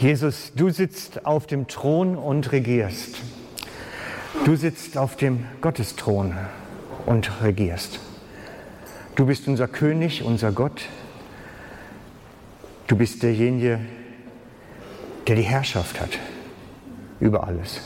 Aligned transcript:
Jesus, 0.00 0.52
du 0.56 0.70
sitzt 0.70 1.26
auf 1.26 1.46
dem 1.46 1.68
Thron 1.68 2.16
und 2.16 2.52
regierst. 2.52 3.16
Du 4.46 4.56
sitzt 4.56 4.96
auf 4.96 5.16
dem 5.16 5.44
Gottesthron 5.60 6.34
und 7.04 7.42
regierst. 7.42 8.00
Du 9.14 9.26
bist 9.26 9.46
unser 9.46 9.68
König, 9.68 10.22
unser 10.22 10.52
Gott. 10.52 10.86
Du 12.86 12.96
bist 12.96 13.22
derjenige, 13.22 13.78
der 15.28 15.36
die 15.36 15.42
Herrschaft 15.42 16.00
hat 16.00 16.18
über 17.20 17.46
alles. 17.46 17.82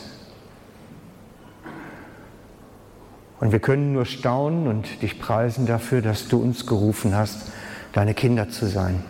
Und 3.40 3.50
wir 3.50 3.58
können 3.58 3.92
nur 3.92 4.06
staunen 4.06 4.68
und 4.68 5.02
dich 5.02 5.18
preisen 5.18 5.66
dafür, 5.66 6.00
dass 6.00 6.28
du 6.28 6.40
uns 6.40 6.64
gerufen 6.64 7.12
hast, 7.12 7.50
deine 7.92 8.14
Kinder 8.14 8.50
zu 8.50 8.66
sein. 8.66 9.02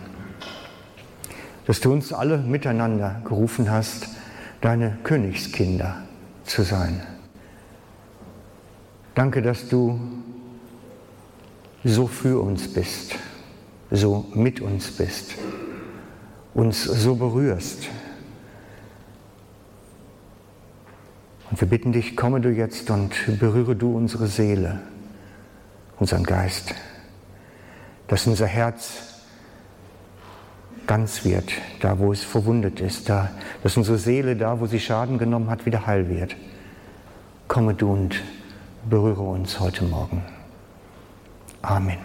Dass 1.66 1.80
du 1.80 1.92
uns 1.92 2.12
alle 2.12 2.38
miteinander 2.38 3.23
gerufen 3.24 3.70
hast, 3.70 4.09
deine 4.60 4.98
Königskinder 5.02 5.96
zu 6.45 6.62
sein. 6.62 7.02
Danke, 9.14 9.42
dass 9.42 9.68
du 9.68 10.00
so 11.84 12.06
für 12.06 12.42
uns 12.42 12.73
bist, 12.73 13.14
so 13.90 14.27
mit 14.34 14.60
uns 14.60 14.90
bist, 14.90 15.34
uns 16.54 16.82
so 16.82 17.14
berührst. 17.14 17.88
Und 21.51 21.60
wir 21.60 21.68
bitten 21.68 21.92
dich, 21.92 22.16
komme 22.16 22.40
du 22.40 22.48
jetzt 22.51 22.90
und 22.90 23.38
berühre 23.38 23.76
du 23.76 23.96
unsere 23.96 24.26
Seele, 24.26 24.80
unseren 26.01 26.24
Geist, 26.24 26.74
dass 28.09 28.26
unser 28.26 28.46
Herz 28.46 29.13
ganz 30.87 31.24
wird, 31.24 31.52
da 31.80 31.99
wo 31.99 32.13
es 32.13 32.23
verwundet 32.23 32.80
ist, 32.80 33.09
da, 33.09 33.30
dass 33.63 33.77
unsere 33.77 33.99
Seele 33.99 34.37
da, 34.37 34.60
wo 34.60 34.66
sie 34.66 34.80
Schaden 34.80 35.18
genommen 35.18 35.51
hat, 35.51 35.66
wieder 35.66 35.87
heil 35.87 36.09
wird. 36.09 36.37
Komme 37.49 37.74
du 37.74 37.93
und 37.93 38.23
berühre 38.88 39.23
uns 39.23 39.60
heute 39.60 39.85
Morgen. 39.85 40.23
Amen. 41.62 41.99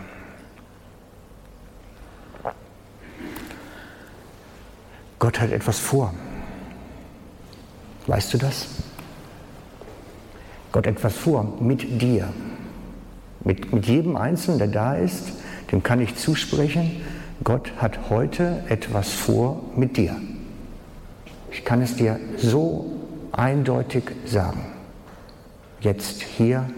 Gott 5.20 5.40
hat 5.42 5.52
etwas 5.52 5.80
vor. 5.80 6.14
Weißt 8.08 8.34
du 8.34 8.38
das? 8.38 8.68
Gott 10.72 10.88
etwas 10.88 11.16
vor 11.16 11.44
mit 11.60 12.02
dir. 12.02 12.32
Mit, 13.42 13.74
mit 13.74 13.86
jedem 13.86 14.16
Einzelnen, 14.16 14.60
der 14.60 14.68
da 14.68 14.96
ist, 14.96 15.34
dem 15.72 15.84
kann 15.84 16.02
ich 16.02 16.16
zusprechen, 16.16 17.02
Gott 17.44 17.72
hat 17.78 18.10
heute 18.10 18.64
etwas 18.68 19.14
vor 19.14 19.62
mit 19.76 19.98
dir. 19.98 20.16
Ich 21.52 21.64
kann 21.64 21.82
es 21.82 21.96
dir 21.96 22.20
so 22.38 22.86
eindeutig 23.32 24.04
sagen. 24.26 24.66
Jetzt 25.82 26.22
hier 26.22 26.70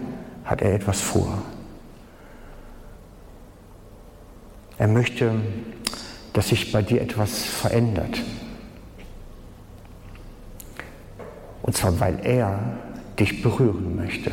hat 0.44 0.62
er 0.62 0.74
etwas 0.74 1.00
vor. 1.00 1.42
Er 4.78 4.88
möchte, 4.88 5.32
dass 6.32 6.48
sich 6.48 6.72
bei 6.72 6.82
dir 6.82 7.02
etwas 7.02 7.44
verändert. 7.44 8.20
Und 11.62 11.76
zwar, 11.76 12.00
weil 12.00 12.18
er 12.24 12.58
dich 13.18 13.42
berühren 13.42 13.96
möchte. 13.96 14.32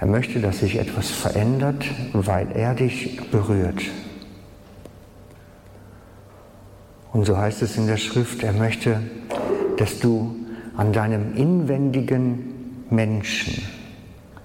Er 0.00 0.06
möchte, 0.06 0.40
dass 0.40 0.58
sich 0.58 0.78
etwas 0.78 1.10
verändert, 1.10 1.84
weil 2.12 2.50
er 2.52 2.74
dich 2.74 3.30
berührt. 3.30 3.82
Und 7.12 7.24
so 7.24 7.36
heißt 7.38 7.62
es 7.62 7.76
in 7.76 7.86
der 7.86 7.96
Schrift, 7.96 8.42
er 8.42 8.52
möchte, 8.52 9.00
dass 9.78 10.00
du 10.00 10.34
an 10.76 10.92
deinem 10.92 11.36
inwendigen 11.36 12.84
Menschen, 12.90 13.62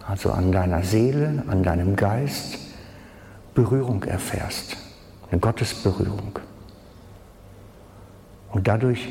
also 0.07 0.31
an 0.31 0.51
deiner 0.51 0.83
Seele, 0.83 1.43
an 1.47 1.63
deinem 1.63 1.95
Geist, 1.95 2.59
Berührung 3.55 4.03
erfährst, 4.03 4.77
eine 5.31 5.39
Gottesberührung. 5.39 6.37
Und 8.51 8.67
dadurch 8.67 9.07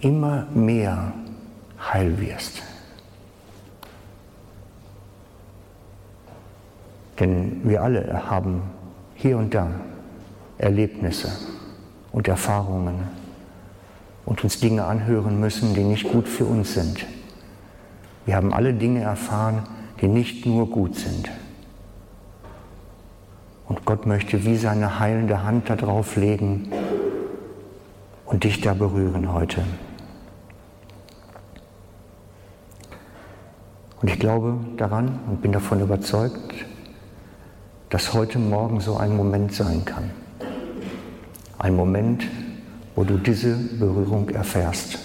immer 0.00 0.46
mehr 0.54 1.12
heil 1.92 2.18
wirst. 2.20 2.62
Denn 7.20 7.60
wir 7.64 7.82
alle 7.82 8.30
haben 8.30 8.62
hier 9.14 9.36
und 9.36 9.54
da 9.54 9.68
Erlebnisse 10.56 11.30
und 12.12 12.26
Erfahrungen 12.26 13.08
und 14.24 14.42
uns 14.42 14.58
Dinge 14.58 14.84
anhören 14.84 15.38
müssen, 15.38 15.74
die 15.74 15.84
nicht 15.84 16.10
gut 16.10 16.26
für 16.26 16.46
uns 16.46 16.74
sind. 16.74 17.06
Wir 18.24 18.36
haben 18.36 18.54
alle 18.54 18.72
Dinge 18.72 19.02
erfahren, 19.02 19.64
die 20.00 20.08
nicht 20.08 20.46
nur 20.46 20.70
gut 20.70 20.96
sind. 20.96 21.30
Und 23.68 23.84
Gott 23.84 24.06
möchte 24.06 24.44
wie 24.44 24.56
seine 24.56 24.98
heilende 24.98 25.44
Hand 25.44 25.68
darauf 25.68 26.16
legen 26.16 26.72
und 28.24 28.44
dich 28.44 28.60
da 28.60 28.74
berühren 28.74 29.32
heute. 29.32 29.62
Und 34.00 34.08
ich 34.08 34.18
glaube 34.18 34.58
daran 34.76 35.20
und 35.28 35.42
bin 35.42 35.52
davon 35.52 35.80
überzeugt, 35.80 36.64
dass 37.90 38.14
heute 38.14 38.38
Morgen 38.38 38.80
so 38.80 38.96
ein 38.96 39.16
Moment 39.16 39.52
sein 39.52 39.84
kann. 39.84 40.10
Ein 41.58 41.74
Moment, 41.74 42.24
wo 42.94 43.02
du 43.02 43.18
diese 43.18 43.56
Berührung 43.56 44.30
erfährst. 44.30 44.98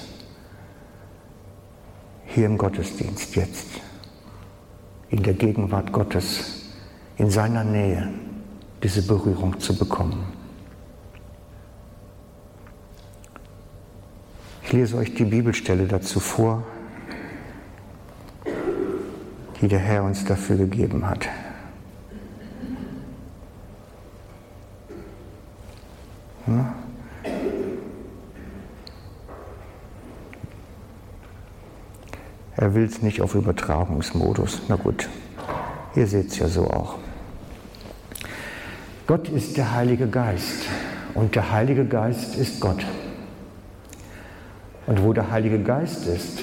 Hier 2.28 2.46
im 2.46 2.58
Gottesdienst 2.58 3.36
jetzt, 3.36 3.68
in 5.10 5.24
der 5.24 5.34
Gegenwart 5.34 5.92
Gottes, 5.92 6.62
in 7.18 7.30
seiner 7.30 7.64
Nähe, 7.64 8.08
diese 8.84 9.02
Berührung 9.02 9.60
zu 9.60 9.76
bekommen. 9.76 10.24
Ich 14.64 14.74
lese 14.74 14.98
euch 14.98 15.14
die 15.16 15.26
Bibelstelle 15.26 15.88
dazu 15.88 16.20
vor, 16.20 16.64
die 19.62 19.68
der 19.68 19.80
Herr 19.80 20.04
uns 20.04 20.26
dafür 20.26 20.58
gegeben 20.58 21.10
hat. 21.10 21.28
Er 32.66 32.74
will 32.74 32.86
es 32.86 33.04
nicht 33.04 33.22
auf 33.22 33.36
Übertragungsmodus. 33.36 34.64
Na 34.70 34.76
gut, 34.76 35.08
ihr 35.96 36.08
seht 36.08 36.30
es 36.30 36.40
ja 36.40 36.48
so 36.48 36.64
auch. 36.64 36.96
Gott 39.06 39.30
ist 39.30 39.56
der 39.56 39.76
Heilige 39.76 40.08
Geist 40.08 40.66
und 41.14 41.36
der 41.36 41.52
Heilige 41.52 41.86
Geist 41.86 42.36
ist 42.36 42.60
Gott. 42.60 42.84
Und 44.88 45.04
wo 45.04 45.14
der 45.14 45.30
Heilige 45.30 45.60
Geist 45.60 46.08
ist, 46.08 46.40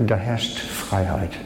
da 0.00 0.16
herrscht 0.16 0.58
Freiheit. 0.58 1.38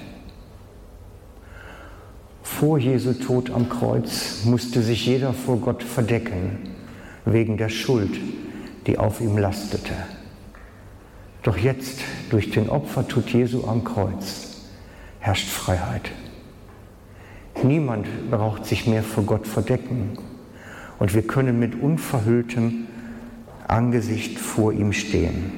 Vor 2.43 2.79
Jesu 2.79 3.13
Tod 3.13 3.51
am 3.51 3.69
Kreuz 3.69 4.47
musste 4.47 4.81
sich 4.81 5.05
jeder 5.05 5.35
vor 5.35 5.59
Gott 5.59 5.83
verdecken 5.83 6.61
wegen 7.27 7.59
der 7.59 7.69
Schuld, 7.69 8.19
die 8.87 8.97
auf 8.97 9.21
ihm 9.21 9.37
lastete. 9.37 9.93
Doch 11.45 11.57
jetzt, 11.57 12.01
durch 12.31 12.51
den 12.51 12.69
Opfertod 12.69 13.31
Jesu 13.31 13.65
am 13.69 13.85
Kreuz, 13.85 14.63
herrscht 15.21 15.49
Freiheit. 15.49 16.11
Niemand 17.63 18.09
braucht 18.31 18.67
sich 18.67 18.89
mehr 18.89 19.05
vor 19.05 19.23
Gott 19.23 19.47
verdecken 19.47 20.19
und 20.99 21.15
wir 21.15 21.23
können 21.23 21.61
mit 21.61 21.81
unverhülltem 21.81 22.89
Angesicht 23.69 24.41
vor 24.41 24.73
ihm 24.73 24.93
stehen. 24.93 25.53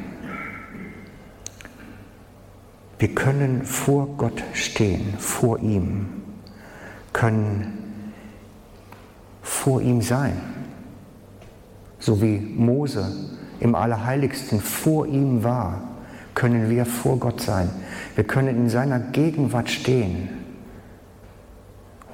Wir 2.98 3.14
können 3.14 3.64
vor 3.64 4.08
Gott 4.18 4.42
stehen, 4.52 5.14
vor 5.18 5.58
ihm, 5.60 6.08
können 7.14 8.02
vor 9.40 9.80
ihm 9.80 10.02
sein 10.02 10.38
so 11.98 12.22
wie 12.22 12.38
Mose 12.38 13.12
im 13.58 13.74
Allerheiligsten 13.74 14.60
vor 14.60 15.06
ihm 15.06 15.42
war, 15.42 15.85
können 16.36 16.70
wir 16.70 16.86
vor 16.86 17.18
Gott 17.18 17.40
sein. 17.40 17.68
Wir 18.14 18.22
können 18.22 18.56
in 18.56 18.68
seiner 18.68 19.00
Gegenwart 19.00 19.68
stehen. 19.68 20.28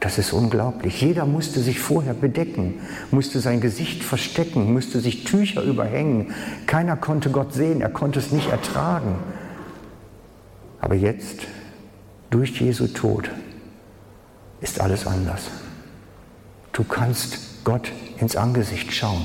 Das 0.01 0.17
ist 0.17 0.33
unglaublich. 0.33 1.01
Jeder 1.01 1.27
musste 1.27 1.61
sich 1.61 1.79
vorher 1.79 2.15
bedecken, 2.15 2.81
musste 3.11 3.41
sein 3.41 3.61
Gesicht 3.61 4.03
verstecken, 4.03 4.73
musste 4.73 5.01
sich 5.01 5.25
Tücher 5.25 5.63
überhängen. 5.63 6.33
Keiner 6.67 6.97
konnte 6.97 7.31
Gott 7.31 7.53
sehen, 7.53 7.83
er 7.83 7.91
konnte 7.91 8.21
es 8.21 8.33
nicht 8.33 8.49
ertragen. 8.49 9.17
Aber 10.81 10.95
jetzt, 10.95 11.41
durch 12.31 12.61
Jesu 12.61 12.87
Tod, 12.89 13.31
ist 14.61 14.81
alles 14.81 15.07
anders. 15.07 15.51
Du 16.73 16.85
kannst 16.85 17.65
Gott 17.65 17.93
ins 18.19 18.37
Angesicht 18.37 18.93
schauen 18.93 19.25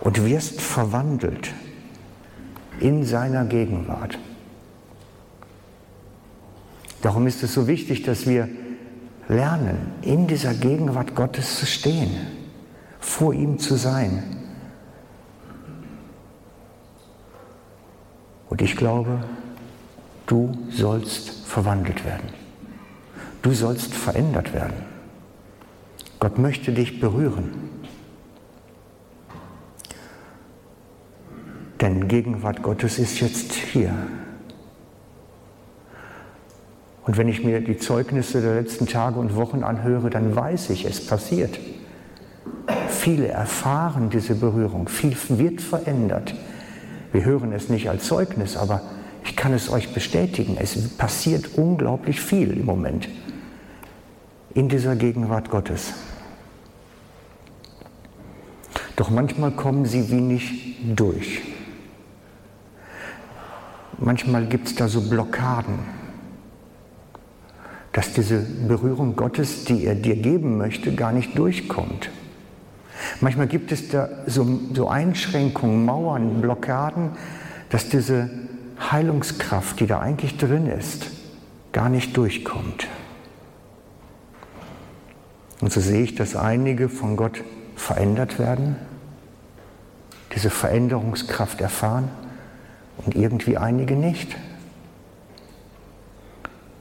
und 0.00 0.24
wirst 0.24 0.60
verwandelt 0.60 1.52
in 2.80 3.04
seiner 3.04 3.44
Gegenwart. 3.44 4.18
Darum 7.02 7.26
ist 7.26 7.42
es 7.42 7.52
so 7.52 7.66
wichtig, 7.66 8.02
dass 8.02 8.26
wir 8.26 8.48
lernen, 9.28 9.92
in 10.02 10.26
dieser 10.26 10.54
Gegenwart 10.54 11.14
Gottes 11.14 11.58
zu 11.58 11.66
stehen, 11.66 12.10
vor 13.00 13.34
ihm 13.34 13.58
zu 13.58 13.76
sein. 13.76 14.22
Und 18.48 18.62
ich 18.62 18.76
glaube, 18.76 19.24
du 20.26 20.56
sollst 20.70 21.46
verwandelt 21.46 22.04
werden. 22.04 22.28
Du 23.42 23.52
sollst 23.52 23.92
verändert 23.92 24.54
werden. 24.54 24.76
Gott 26.20 26.38
möchte 26.38 26.72
dich 26.72 27.00
berühren. 27.00 27.73
Denn 31.84 32.08
Gegenwart 32.08 32.62
Gottes 32.62 32.98
ist 32.98 33.20
jetzt 33.20 33.52
hier. 33.52 33.94
Und 37.04 37.18
wenn 37.18 37.28
ich 37.28 37.44
mir 37.44 37.60
die 37.60 37.76
Zeugnisse 37.76 38.40
der 38.40 38.54
letzten 38.54 38.86
Tage 38.86 39.20
und 39.20 39.36
Wochen 39.36 39.62
anhöre, 39.62 40.08
dann 40.08 40.34
weiß 40.34 40.70
ich, 40.70 40.86
es 40.86 41.06
passiert. 41.06 41.58
Viele 42.88 43.28
erfahren 43.28 44.08
diese 44.08 44.34
Berührung, 44.34 44.88
viel 44.88 45.14
wird 45.28 45.60
verändert. 45.60 46.34
Wir 47.12 47.26
hören 47.26 47.52
es 47.52 47.68
nicht 47.68 47.90
als 47.90 48.04
Zeugnis, 48.06 48.56
aber 48.56 48.80
ich 49.22 49.36
kann 49.36 49.52
es 49.52 49.68
euch 49.68 49.92
bestätigen, 49.92 50.56
es 50.58 50.96
passiert 50.96 51.50
unglaublich 51.58 52.18
viel 52.18 52.52
im 52.52 52.64
Moment 52.64 53.10
in 54.54 54.70
dieser 54.70 54.96
Gegenwart 54.96 55.50
Gottes. 55.50 55.92
Doch 58.96 59.10
manchmal 59.10 59.50
kommen 59.50 59.84
sie 59.84 60.10
wie 60.10 60.22
nicht 60.22 60.76
durch. 60.96 61.53
Manchmal 64.04 64.44
gibt 64.44 64.66
es 64.66 64.74
da 64.74 64.86
so 64.86 65.00
Blockaden, 65.00 65.78
dass 67.92 68.12
diese 68.12 68.38
Berührung 68.38 69.16
Gottes, 69.16 69.64
die 69.64 69.86
er 69.86 69.94
dir 69.94 70.16
geben 70.16 70.58
möchte, 70.58 70.94
gar 70.94 71.10
nicht 71.10 71.38
durchkommt. 71.38 72.10
Manchmal 73.22 73.46
gibt 73.46 73.72
es 73.72 73.88
da 73.88 74.10
so, 74.26 74.60
so 74.74 74.88
Einschränkungen, 74.88 75.86
Mauern, 75.86 76.42
Blockaden, 76.42 77.12
dass 77.70 77.88
diese 77.88 78.28
Heilungskraft, 78.78 79.80
die 79.80 79.86
da 79.86 80.00
eigentlich 80.00 80.36
drin 80.36 80.66
ist, 80.66 81.06
gar 81.72 81.88
nicht 81.88 82.14
durchkommt. 82.14 82.86
Und 85.62 85.72
so 85.72 85.80
sehe 85.80 86.02
ich, 86.02 86.14
dass 86.14 86.36
einige 86.36 86.90
von 86.90 87.16
Gott 87.16 87.42
verändert 87.74 88.38
werden, 88.38 88.76
diese 90.34 90.50
Veränderungskraft 90.50 91.62
erfahren 91.62 92.10
und 92.98 93.14
irgendwie 93.14 93.56
einige 93.56 93.96
nicht. 93.96 94.36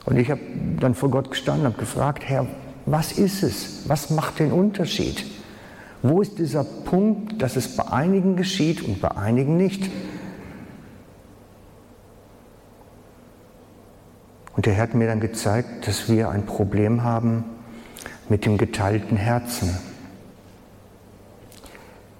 Und 0.05 0.17
ich 0.17 0.29
habe 0.29 0.41
dann 0.79 0.95
vor 0.95 1.09
Gott 1.09 1.31
gestanden 1.31 1.67
und 1.67 1.77
gefragt, 1.77 2.23
Herr, 2.27 2.47
was 2.85 3.13
ist 3.13 3.43
es? 3.43 3.87
Was 3.87 4.09
macht 4.09 4.39
den 4.39 4.51
Unterschied? 4.51 5.25
Wo 6.01 6.21
ist 6.21 6.37
dieser 6.37 6.65
Punkt, 6.65 7.41
dass 7.41 7.55
es 7.55 7.77
bei 7.77 7.87
einigen 7.87 8.35
geschieht 8.35 8.81
und 8.81 8.99
bei 8.99 9.11
einigen 9.11 9.55
nicht? 9.55 9.89
Und 14.55 14.65
der 14.65 14.73
Herr 14.73 14.83
hat 14.83 14.93
mir 14.93 15.07
dann 15.07 15.21
gezeigt, 15.21 15.87
dass 15.87 16.09
wir 16.09 16.29
ein 16.29 16.45
Problem 16.45 17.03
haben 17.03 17.45
mit 18.27 18.45
dem 18.45 18.57
geteilten 18.57 19.17
Herzen. 19.17 19.77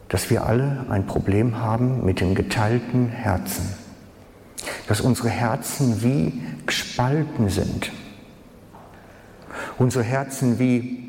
Dass 0.08 0.30
wir 0.30 0.46
alle 0.46 0.86
ein 0.90 1.06
Problem 1.06 1.60
haben 1.60 2.06
mit 2.06 2.22
dem 2.22 2.36
geteilten 2.36 3.10
Herzen. 3.10 3.83
Dass 4.88 5.02
unsere 5.02 5.30
Herzen 5.30 6.04
wie 6.04 6.42
gespalten 6.66 7.50
sind. 7.50 7.92
Unsere 9.78 10.04
Herzen 10.04 10.60
wie 10.60 11.04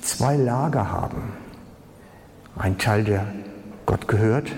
zwei 0.00 0.36
Lager 0.36 0.90
haben. 0.90 1.32
Ein 2.56 2.78
Teil, 2.78 3.04
der 3.04 3.26
Gott 3.86 4.08
gehört 4.08 4.50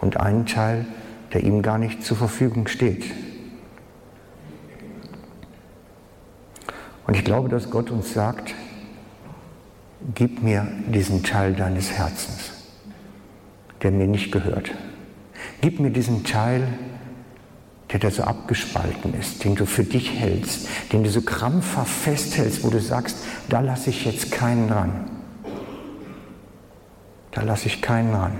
und 0.00 0.18
einen 0.18 0.46
Teil, 0.46 0.86
der 1.32 1.44
ihm 1.44 1.62
gar 1.62 1.78
nicht 1.78 2.04
zur 2.04 2.16
Verfügung 2.16 2.68
steht. 2.68 3.04
Und 7.06 7.16
ich 7.16 7.24
glaube, 7.24 7.48
dass 7.48 7.70
Gott 7.70 7.90
uns 7.90 8.12
sagt, 8.12 8.54
gib 10.14 10.42
mir 10.42 10.66
diesen 10.92 11.22
Teil 11.22 11.54
deines 11.54 11.92
Herzens, 11.92 12.50
der 13.82 13.92
mir 13.92 14.06
nicht 14.06 14.32
gehört. 14.32 14.72
Gib 15.60 15.78
mir 15.78 15.90
diesen 15.90 16.24
Teil, 16.24 16.66
der 17.92 18.00
da 18.00 18.10
so 18.10 18.24
abgespalten 18.24 19.14
ist, 19.14 19.44
den 19.44 19.54
du 19.54 19.64
für 19.64 19.84
dich 19.84 20.12
hältst, 20.12 20.68
den 20.92 21.04
du 21.04 21.10
so 21.10 21.20
krampfhaft 21.22 21.90
festhältst, 21.90 22.64
wo 22.64 22.70
du 22.70 22.80
sagst, 22.80 23.18
da 23.48 23.60
lasse 23.60 23.90
ich 23.90 24.04
jetzt 24.04 24.32
keinen 24.32 24.70
ran. 24.70 25.10
Da 27.30 27.42
lasse 27.42 27.66
ich 27.66 27.82
keinen 27.82 28.14
ran. 28.14 28.32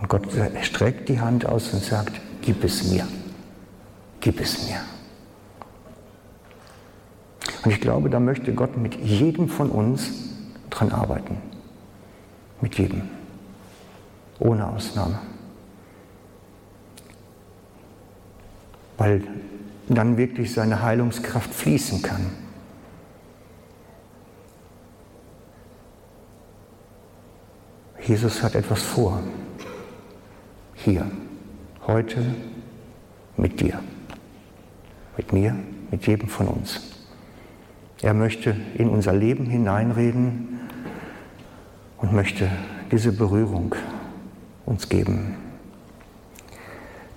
Und 0.00 0.08
Gott 0.08 0.26
streckt 0.62 1.08
die 1.08 1.20
Hand 1.20 1.46
aus 1.46 1.72
und 1.72 1.82
sagt, 1.82 2.20
gib 2.40 2.64
es 2.64 2.90
mir. 2.90 3.06
Gib 4.20 4.40
es 4.40 4.66
mir. 4.68 4.80
Und 7.64 7.70
ich 7.70 7.80
glaube, 7.80 8.10
da 8.10 8.18
möchte 8.18 8.52
Gott 8.52 8.76
mit 8.76 8.96
jedem 8.96 9.48
von 9.48 9.70
uns 9.70 10.10
dran 10.70 10.90
arbeiten. 10.90 11.36
Mit 12.60 12.78
jedem. 12.78 13.02
Ohne 14.40 14.66
Ausnahme. 14.66 15.20
Weil 18.98 19.22
dann 19.88 20.16
wirklich 20.16 20.52
seine 20.52 20.82
Heilungskraft 20.82 21.52
fließen 21.52 22.02
kann. 22.02 22.26
Jesus 28.04 28.42
hat 28.42 28.54
etwas 28.54 28.82
vor. 28.82 29.22
Hier, 30.74 31.08
heute, 31.86 32.34
mit 33.36 33.60
dir. 33.60 33.80
Mit 35.16 35.32
mir, 35.32 35.54
mit 35.90 36.06
jedem 36.06 36.28
von 36.28 36.48
uns. 36.48 36.80
Er 38.00 38.14
möchte 38.14 38.56
in 38.74 38.88
unser 38.88 39.12
Leben 39.12 39.46
hineinreden 39.46 40.60
und 41.98 42.12
möchte 42.12 42.50
diese 42.90 43.12
Berührung 43.12 43.76
uns 44.66 44.88
geben. 44.88 45.36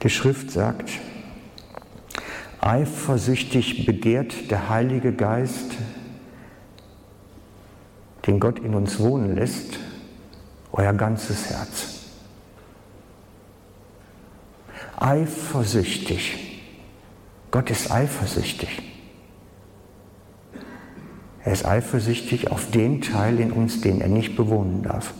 Die 0.03 0.09
Schrift 0.09 0.51
sagt, 0.51 0.91
eifersüchtig 2.65 3.85
begehrt 3.85 4.49
der 4.49 4.69
Heilige 4.69 5.13
Geist, 5.13 5.77
den 8.25 8.39
Gott 8.39 8.57
in 8.57 8.73
uns 8.73 8.99
wohnen 8.99 9.35
lässt, 9.35 9.77
euer 10.71 10.93
ganzes 10.93 11.51
Herz. 11.51 11.99
Eifersüchtig. 14.97 16.63
Gott 17.51 17.69
ist 17.69 17.91
eifersüchtig. 17.91 18.81
Er 21.43 21.53
ist 21.53 21.65
eifersüchtig 21.65 22.49
auf 22.49 22.71
den 22.71 23.01
Teil 23.01 23.39
in 23.39 23.51
uns, 23.51 23.81
den 23.81 24.01
er 24.01 24.07
nicht 24.07 24.35
bewohnen 24.35 24.81
darf. 24.81 25.13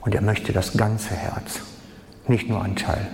Und 0.00 0.16
er 0.16 0.22
möchte 0.22 0.52
das 0.52 0.76
ganze 0.76 1.14
Herz, 1.14 1.60
nicht 2.28 2.48
nur 2.48 2.62
ein 2.62 2.76
Teil. 2.76 3.06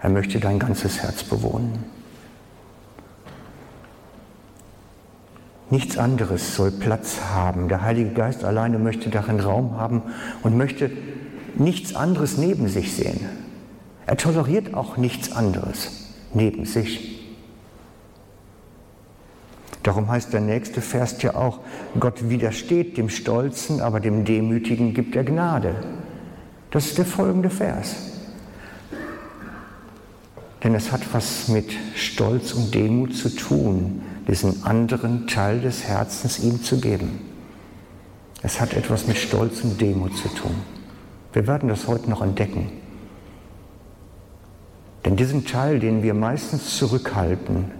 Er 0.00 0.10
möchte 0.10 0.40
dein 0.40 0.58
ganzes 0.58 1.02
Herz 1.02 1.24
bewohnen. 1.24 1.84
Nichts 5.70 5.98
anderes 5.98 6.56
soll 6.56 6.72
Platz 6.72 7.20
haben. 7.32 7.68
Der 7.68 7.82
Heilige 7.82 8.10
Geist 8.10 8.44
alleine 8.44 8.78
möchte 8.78 9.08
darin 9.08 9.38
Raum 9.38 9.76
haben 9.76 10.02
und 10.42 10.56
möchte 10.56 10.90
nichts 11.54 11.94
anderes 11.94 12.38
neben 12.38 12.68
sich 12.68 12.92
sehen. 12.94 13.20
Er 14.06 14.16
toleriert 14.16 14.74
auch 14.74 14.96
nichts 14.96 15.30
anderes 15.30 16.12
neben 16.34 16.64
sich. 16.64 17.20
Darum 19.82 20.08
heißt 20.08 20.32
der 20.32 20.40
nächste 20.40 20.80
Vers 20.80 21.22
ja 21.22 21.34
auch, 21.34 21.60
Gott 21.98 22.28
widersteht 22.28 22.96
dem 22.96 23.08
Stolzen, 23.08 23.80
aber 23.80 24.00
dem 24.00 24.24
Demütigen 24.24 24.92
gibt 24.92 25.16
er 25.16 25.24
Gnade. 25.24 25.74
Das 26.70 26.86
ist 26.86 26.98
der 26.98 27.04
folgende 27.04 27.50
Vers. 27.50 27.96
Denn 30.62 30.74
es 30.74 30.92
hat 30.92 31.00
was 31.12 31.48
mit 31.48 31.72
Stolz 31.94 32.52
und 32.52 32.74
Demut 32.74 33.14
zu 33.14 33.30
tun, 33.30 34.02
diesen 34.28 34.64
anderen 34.64 35.26
Teil 35.26 35.60
des 35.60 35.84
Herzens 35.84 36.38
ihm 36.38 36.62
zu 36.62 36.80
geben. 36.80 37.20
Es 38.42 38.60
hat 38.60 38.74
etwas 38.74 39.06
mit 39.06 39.16
Stolz 39.16 39.62
und 39.64 39.80
Demut 39.80 40.16
zu 40.16 40.28
tun. 40.28 40.54
Wir 41.32 41.46
werden 41.46 41.68
das 41.68 41.88
heute 41.88 42.08
noch 42.10 42.22
entdecken. 42.22 42.70
Denn 45.04 45.16
diesen 45.16 45.46
Teil, 45.46 45.80
den 45.80 46.02
wir 46.02 46.14
meistens 46.14 46.76
zurückhalten, 46.76 47.70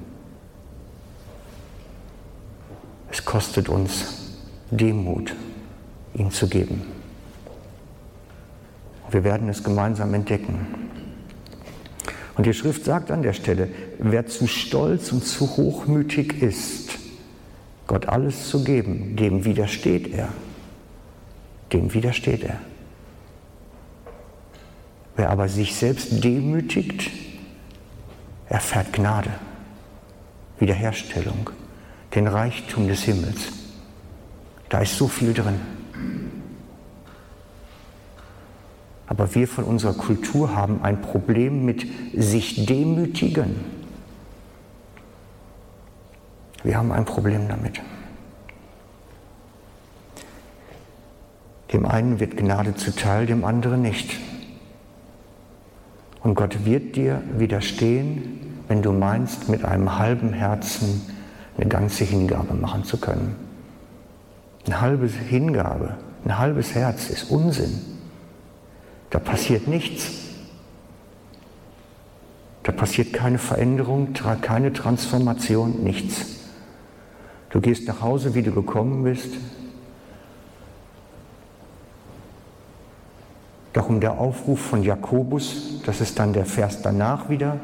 es 3.10 3.24
kostet 3.24 3.68
uns 3.68 4.32
Demut, 4.70 5.34
ihn 6.14 6.30
zu 6.30 6.48
geben. 6.48 6.99
Wir 9.10 9.24
werden 9.24 9.48
es 9.48 9.64
gemeinsam 9.64 10.14
entdecken. 10.14 10.66
Und 12.36 12.46
die 12.46 12.54
Schrift 12.54 12.84
sagt 12.84 13.10
an 13.10 13.22
der 13.22 13.32
Stelle, 13.32 13.68
wer 13.98 14.26
zu 14.26 14.46
stolz 14.46 15.12
und 15.12 15.24
zu 15.24 15.56
hochmütig 15.56 16.42
ist, 16.42 16.90
Gott 17.86 18.06
alles 18.06 18.48
zu 18.48 18.62
geben, 18.62 19.16
dem 19.16 19.44
widersteht 19.44 20.14
er. 20.14 20.28
Dem 21.72 21.92
widersteht 21.92 22.44
er. 22.44 22.60
Wer 25.16 25.30
aber 25.30 25.48
sich 25.48 25.74
selbst 25.74 26.24
demütigt, 26.24 27.10
erfährt 28.48 28.92
Gnade, 28.92 29.30
Wiederherstellung, 30.58 31.50
den 32.14 32.26
Reichtum 32.26 32.88
des 32.88 33.02
Himmels. 33.02 33.48
Da 34.68 34.80
ist 34.80 34.96
so 34.96 35.08
viel 35.08 35.34
drin. 35.34 35.60
Aber 39.20 39.34
wir 39.34 39.46
von 39.46 39.64
unserer 39.64 39.92
Kultur 39.92 40.56
haben 40.56 40.82
ein 40.82 41.02
Problem 41.02 41.66
mit 41.66 41.86
sich 42.16 42.64
demütigen. 42.64 43.54
Wir 46.62 46.78
haben 46.78 46.90
ein 46.90 47.04
Problem 47.04 47.46
damit. 47.46 47.82
Dem 51.70 51.84
einen 51.84 52.18
wird 52.18 52.38
Gnade 52.38 52.76
zuteil, 52.76 53.26
dem 53.26 53.44
anderen 53.44 53.82
nicht. 53.82 54.18
Und 56.22 56.34
Gott 56.34 56.64
wird 56.64 56.96
dir 56.96 57.20
widerstehen, 57.36 58.62
wenn 58.68 58.80
du 58.80 58.90
meinst, 58.90 59.50
mit 59.50 59.66
einem 59.66 59.98
halben 59.98 60.32
Herzen 60.32 61.02
eine 61.58 61.66
ganze 61.68 62.04
Hingabe 62.04 62.54
machen 62.54 62.84
zu 62.84 62.96
können. 62.96 63.36
Eine 64.64 64.80
halbe 64.80 65.08
Hingabe, 65.08 65.98
ein 66.24 66.38
halbes 66.38 66.74
Herz 66.74 67.10
ist 67.10 67.30
Unsinn. 67.30 67.89
Da 69.10 69.18
passiert 69.18 69.66
nichts. 69.66 70.12
Da 72.62 72.72
passiert 72.72 73.12
keine 73.12 73.38
Veränderung, 73.38 74.12
keine 74.42 74.72
Transformation, 74.72 75.82
nichts. 75.82 76.26
Du 77.50 77.60
gehst 77.60 77.88
nach 77.88 78.00
Hause, 78.00 78.34
wie 78.34 78.42
du 78.42 78.52
gekommen 78.52 79.02
bist. 79.02 79.34
Darum 83.72 84.00
der 84.00 84.18
Aufruf 84.18 84.60
von 84.60 84.82
Jakobus, 84.82 85.80
das 85.86 86.00
ist 86.00 86.18
dann 86.18 86.32
der 86.32 86.46
Vers 86.46 86.82
danach 86.82 87.28
wieder, 87.28 87.58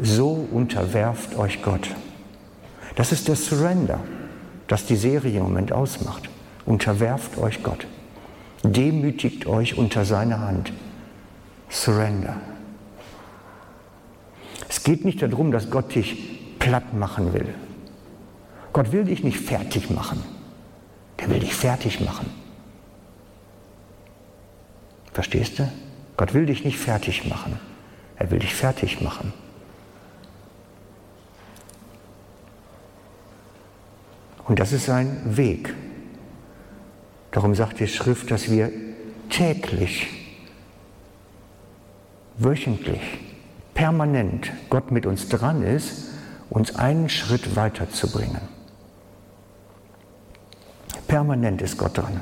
so 0.00 0.48
unterwerft 0.50 1.36
euch 1.36 1.62
Gott. 1.62 1.90
Das 2.96 3.12
ist 3.12 3.28
der 3.28 3.36
Surrender, 3.36 4.00
das 4.66 4.86
die 4.86 4.96
Serie 4.96 5.38
im 5.38 5.44
Moment 5.44 5.72
ausmacht. 5.72 6.28
Unterwerft 6.64 7.38
euch 7.38 7.62
Gott. 7.62 7.86
Demütigt 8.62 9.46
euch 9.46 9.76
unter 9.76 10.04
seine 10.04 10.40
Hand. 10.40 10.72
Surrender. 11.68 12.36
Es 14.68 14.84
geht 14.84 15.04
nicht 15.04 15.22
darum, 15.22 15.52
dass 15.52 15.70
Gott 15.70 15.94
dich 15.94 16.58
platt 16.58 16.94
machen 16.94 17.32
will. 17.32 17.54
Gott 18.72 18.92
will 18.92 19.04
dich 19.04 19.24
nicht 19.24 19.38
fertig 19.38 19.90
machen. 19.90 20.22
Der 21.18 21.28
will 21.28 21.40
dich 21.40 21.54
fertig 21.54 22.00
machen. 22.00 22.30
Verstehst 25.12 25.58
du? 25.58 25.70
Gott 26.16 26.34
will 26.34 26.46
dich 26.46 26.64
nicht 26.64 26.78
fertig 26.78 27.28
machen. 27.28 27.58
Er 28.16 28.30
will 28.30 28.38
dich 28.38 28.54
fertig 28.54 29.00
machen. 29.00 29.32
Und 34.44 34.58
das 34.58 34.72
ist 34.72 34.86
sein 34.86 35.36
Weg. 35.36 35.74
Darum 37.32 37.54
sagt 37.54 37.80
die 37.80 37.88
Schrift, 37.88 38.30
dass 38.30 38.50
wir 38.50 38.70
täglich, 39.30 40.06
wöchentlich, 42.36 43.00
permanent 43.74 44.52
Gott 44.68 44.90
mit 44.90 45.06
uns 45.06 45.28
dran 45.28 45.62
ist, 45.62 46.10
uns 46.50 46.76
einen 46.76 47.08
Schritt 47.08 47.56
weiterzubringen. 47.56 48.42
Permanent 51.08 51.62
ist 51.62 51.78
Gott 51.78 51.96
dran. 51.96 52.20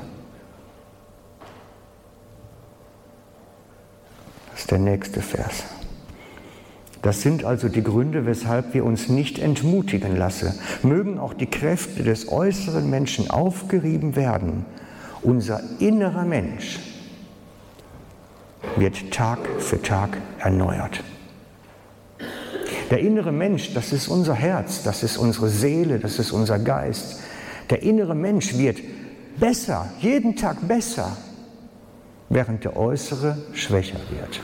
Das 4.51 4.61
ist 4.61 4.71
der 4.71 4.79
nächste 4.79 5.21
Vers. 5.21 5.63
Das 7.01 7.21
sind 7.21 7.43
also 7.43 7.67
die 7.67 7.83
Gründe, 7.83 8.25
weshalb 8.25 8.73
wir 8.73 8.85
uns 8.85 9.09
nicht 9.09 9.39
entmutigen 9.39 10.15
lassen. 10.15 10.53
Mögen 10.83 11.19
auch 11.19 11.33
die 11.33 11.47
Kräfte 11.47 12.03
des 12.03 12.29
äußeren 12.29 12.89
Menschen 12.89 13.29
aufgerieben 13.29 14.15
werden, 14.15 14.65
unser 15.23 15.61
innerer 15.79 16.25
Mensch 16.25 16.79
wird 18.75 19.11
Tag 19.11 19.39
für 19.59 19.81
Tag 19.81 20.17
erneuert. 20.39 21.03
Der 22.89 22.99
innere 22.99 23.31
Mensch, 23.31 23.73
das 23.73 23.93
ist 23.93 24.07
unser 24.07 24.33
Herz, 24.33 24.83
das 24.83 25.03
ist 25.03 25.17
unsere 25.17 25.49
Seele, 25.49 25.99
das 25.99 26.19
ist 26.19 26.31
unser 26.31 26.59
Geist. 26.59 27.21
Der 27.69 27.83
innere 27.83 28.15
Mensch 28.15 28.57
wird 28.57 28.79
besser, 29.39 29.89
jeden 29.99 30.35
Tag 30.35 30.67
besser, 30.67 31.15
während 32.29 32.63
der 32.65 32.75
äußere 32.75 33.37
schwächer 33.53 33.99
wird. 34.09 34.41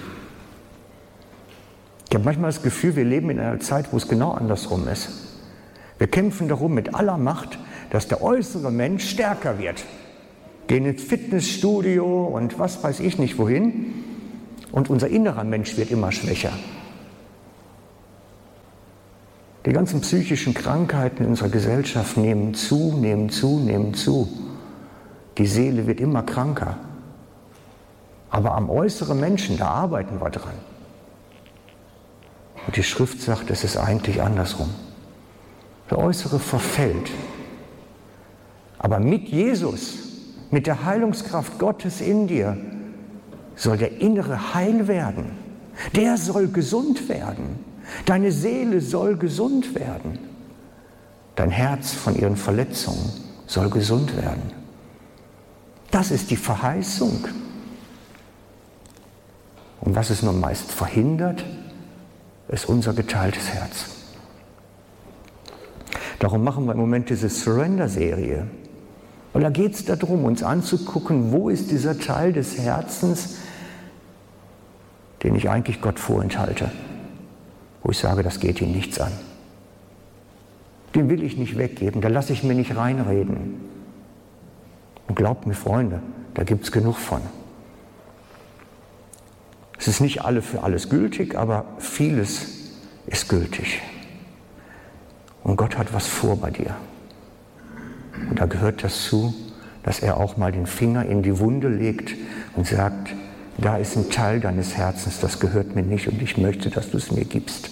Ich 2.09 2.15
habe 2.15 2.23
manchmal 2.23 2.51
das 2.51 2.63
Gefühl, 2.63 2.95
wir 2.95 3.03
leben 3.03 3.29
in 3.29 3.39
einer 3.39 3.59
Zeit, 3.59 3.91
wo 3.91 3.97
es 3.97 4.07
genau 4.07 4.31
andersrum 4.31 4.87
ist. 4.87 5.09
Wir 5.97 6.07
kämpfen 6.07 6.47
darum 6.47 6.73
mit 6.73 6.95
aller 6.95 7.17
Macht, 7.17 7.59
dass 7.89 8.07
der 8.07 8.21
äußere 8.21 8.71
Mensch 8.71 9.09
stärker 9.09 9.59
wird 9.59 9.83
gehen 10.67 10.85
ins 10.85 11.03
Fitnessstudio 11.03 12.25
und 12.25 12.59
was 12.59 12.83
weiß 12.83 12.99
ich 12.99 13.17
nicht 13.17 13.37
wohin. 13.37 13.93
Und 14.71 14.89
unser 14.89 15.07
innerer 15.07 15.43
Mensch 15.43 15.77
wird 15.77 15.91
immer 15.91 16.11
schwächer. 16.11 16.51
Die 19.65 19.73
ganzen 19.73 20.01
psychischen 20.01 20.53
Krankheiten 20.53 21.23
in 21.23 21.29
unserer 21.31 21.49
Gesellschaft 21.49 22.17
nehmen 22.17 22.53
zu, 22.53 22.93
nehmen 22.93 23.29
zu, 23.29 23.59
nehmen 23.59 23.93
zu. 23.93 24.29
Die 25.37 25.47
Seele 25.47 25.87
wird 25.87 25.99
immer 25.99 26.23
kranker. 26.23 26.77
Aber 28.29 28.55
am 28.55 28.69
äußeren 28.69 29.19
Menschen, 29.19 29.57
da 29.57 29.67
arbeiten 29.67 30.19
wir 30.21 30.29
dran. 30.29 30.53
Und 32.65 32.75
die 32.75 32.83
Schrift 32.83 33.21
sagt, 33.21 33.49
es 33.49 33.63
ist 33.63 33.77
eigentlich 33.77 34.21
andersrum. 34.21 34.69
Der 35.89 35.99
Äußere 35.99 36.39
verfällt. 36.39 37.09
Aber 38.79 38.99
mit 38.99 39.29
Jesus 39.29 40.06
mit 40.51 40.67
der 40.67 40.85
Heilungskraft 40.85 41.59
Gottes 41.59 42.01
in 42.01 42.27
dir 42.27 42.57
soll 43.55 43.77
der 43.77 43.99
innere 43.99 44.53
heil 44.53 44.87
werden. 44.87 45.31
Der 45.95 46.17
soll 46.17 46.47
gesund 46.47 47.09
werden. 47.09 47.59
Deine 48.05 48.31
Seele 48.31 48.81
soll 48.81 49.17
gesund 49.17 49.75
werden. 49.75 50.19
Dein 51.35 51.49
Herz 51.49 51.93
von 51.93 52.15
ihren 52.15 52.35
Verletzungen 52.35 53.11
soll 53.45 53.69
gesund 53.69 54.15
werden. 54.17 54.51
Das 55.91 56.11
ist 56.11 56.31
die 56.31 56.37
Verheißung. 56.37 57.27
Und 59.81 59.95
was 59.95 60.09
es 60.09 60.21
nur 60.21 60.33
meist 60.33 60.71
verhindert, 60.71 61.45
ist 62.49 62.67
unser 62.67 62.93
geteiltes 62.93 63.49
Herz. 63.49 63.85
Darum 66.19 66.43
machen 66.43 66.65
wir 66.65 66.73
im 66.73 66.79
Moment 66.79 67.09
diese 67.09 67.29
Surrender-Serie. 67.29 68.47
Und 69.33 69.41
da 69.41 69.49
geht 69.49 69.73
es 69.73 69.85
darum, 69.85 70.25
uns 70.25 70.43
anzugucken, 70.43 71.31
wo 71.31 71.49
ist 71.49 71.71
dieser 71.71 71.99
Teil 71.99 72.33
des 72.33 72.57
Herzens, 72.57 73.35
den 75.23 75.35
ich 75.35 75.49
eigentlich 75.49 75.81
Gott 75.81 75.99
vorenthalte, 75.99 76.71
wo 77.83 77.91
ich 77.91 77.97
sage, 77.97 78.23
das 78.23 78.39
geht 78.39 78.61
ihn 78.61 78.71
nichts 78.71 78.99
an. 78.99 79.11
Den 80.95 81.09
will 81.09 81.23
ich 81.23 81.37
nicht 81.37 81.57
weggeben, 81.57 82.01
da 82.01 82.07
lasse 82.07 82.33
ich 82.33 82.43
mir 82.43 82.55
nicht 82.55 82.75
reinreden. 82.75 83.61
Und 85.07 85.15
glaubt 85.15 85.45
mir, 85.45 85.53
Freunde, 85.53 86.01
da 86.33 86.43
gibt 86.43 86.63
es 86.63 86.71
genug 86.71 86.97
von. 86.97 87.21
Es 89.77 89.87
ist 89.87 90.01
nicht 90.01 90.25
alle 90.25 90.41
für 90.41 90.63
alles 90.63 90.89
gültig, 90.89 91.35
aber 91.35 91.65
vieles 91.77 92.47
ist 93.05 93.29
gültig. 93.29 93.81
Und 95.43 95.55
Gott 95.55 95.77
hat 95.77 95.93
was 95.93 96.07
vor 96.07 96.35
bei 96.37 96.51
dir. 96.51 96.75
Und 98.29 98.39
da 98.39 98.45
gehört 98.45 98.83
das 98.83 99.03
zu, 99.03 99.33
dass 99.83 99.99
er 99.99 100.17
auch 100.17 100.37
mal 100.37 100.51
den 100.51 100.65
Finger 100.65 101.05
in 101.05 101.23
die 101.23 101.39
Wunde 101.39 101.69
legt 101.69 102.13
und 102.55 102.67
sagt, 102.67 103.13
da 103.57 103.77
ist 103.77 103.95
ein 103.95 104.09
Teil 104.09 104.39
deines 104.39 104.75
Herzens, 104.75 105.19
das 105.19 105.39
gehört 105.39 105.75
mir 105.75 105.81
nicht 105.81 106.07
und 106.07 106.21
ich 106.21 106.37
möchte, 106.37 106.69
dass 106.69 106.91
du 106.91 106.97
es 106.97 107.11
mir 107.11 107.25
gibst. 107.25 107.71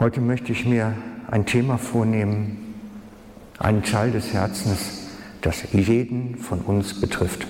Heute 0.00 0.20
möchte 0.20 0.52
ich 0.52 0.66
mir 0.66 0.94
ein 1.30 1.46
Thema 1.46 1.78
vornehmen, 1.78 2.74
einen 3.58 3.82
Teil 3.84 4.10
des 4.10 4.32
Herzens, 4.32 5.08
das 5.42 5.72
jeden 5.72 6.38
von 6.38 6.60
uns 6.60 7.00
betrifft. 7.00 7.46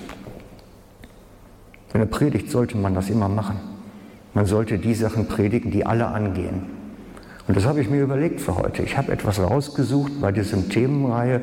In 1.93 1.99
der 1.99 2.07
Predigt 2.07 2.51
sollte 2.51 2.77
man 2.77 2.93
das 2.93 3.09
immer 3.09 3.29
machen. 3.29 3.59
Man 4.33 4.45
sollte 4.45 4.77
die 4.77 4.93
Sachen 4.93 5.27
predigen, 5.27 5.71
die 5.71 5.85
alle 5.85 6.07
angehen. 6.07 6.82
Und 7.47 7.57
das 7.57 7.65
habe 7.65 7.81
ich 7.81 7.89
mir 7.89 8.01
überlegt 8.01 8.39
für 8.39 8.55
heute. 8.55 8.83
Ich 8.83 8.97
habe 8.97 9.11
etwas 9.11 9.39
rausgesucht 9.39 10.21
bei 10.21 10.31
diesem 10.31 10.69
Themenreihe, 10.69 11.41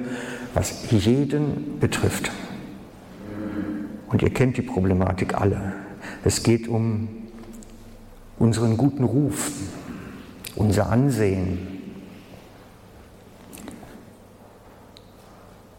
was 0.54 0.90
jeden 0.90 1.78
betrifft. 1.78 2.30
Und 4.08 4.22
ihr 4.22 4.30
kennt 4.30 4.56
die 4.56 4.62
Problematik 4.62 5.40
alle. 5.40 5.74
Es 6.24 6.42
geht 6.42 6.68
um 6.68 7.08
unseren 8.38 8.76
guten 8.76 9.04
Ruf, 9.04 9.52
unser 10.56 10.90
Ansehen. 10.90 11.58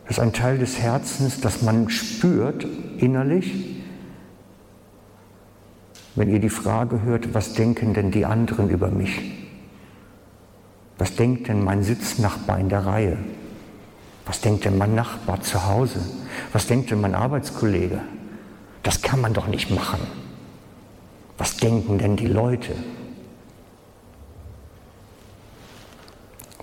Das 0.06 0.18
ist 0.18 0.20
ein 0.20 0.34
Teil 0.34 0.60
des 0.60 0.80
Herzens, 0.80 1.42
das 1.42 1.62
man 1.62 1.90
spürt 1.90 2.68
innerlich, 2.98 3.82
wenn 6.16 6.30
ihr 6.30 6.40
die 6.40 6.50
Frage 6.50 7.02
hört, 7.02 7.34
was 7.34 7.54
denken 7.54 7.94
denn 7.94 8.12
die 8.12 8.26
anderen 8.26 8.70
über 8.70 8.90
mich? 8.90 9.42
Was 11.02 11.16
denkt 11.16 11.48
denn 11.48 11.64
mein 11.64 11.82
Sitznachbar 11.82 12.60
in 12.60 12.70
der 12.70 12.86
Reihe? 12.86 13.18
Was 14.28 14.40
denkt 14.40 14.66
denn 14.66 14.78
mein 14.78 14.94
Nachbar 14.94 15.42
zu 15.42 15.66
Hause? 15.66 16.00
Was 16.54 16.68
denkt 16.68 16.92
denn 16.92 17.02
mein 17.02 17.16
Arbeitskollege? 17.16 18.00
Das 18.84 19.02
kann 19.02 19.20
man 19.20 19.34
doch 19.34 19.48
nicht 19.48 19.72
machen. 19.72 20.00
Was 21.40 21.58
denken 21.58 21.98
denn 21.98 22.18
die 22.18 22.28
Leute? 22.28 22.76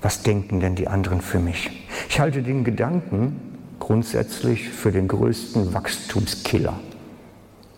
Was 0.02 0.22
denken 0.22 0.60
denn 0.60 0.76
die 0.76 0.86
anderen 0.86 1.20
für 1.20 1.40
mich? 1.40 1.88
Ich 2.08 2.20
halte 2.20 2.44
den 2.44 2.62
Gedanken 2.62 3.58
grundsätzlich 3.80 4.68
für 4.68 4.92
den 4.92 5.08
größten 5.08 5.74
Wachstumskiller 5.74 6.78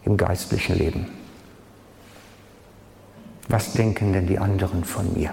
im 0.05 0.19
geistlichen 0.19 0.77
Leben. 0.77 1.07
Was 3.49 3.73
denken 3.73 4.13
denn 4.13 4.27
die 4.27 4.39
anderen 4.39 4.85
von 4.85 5.15
mir? 5.15 5.33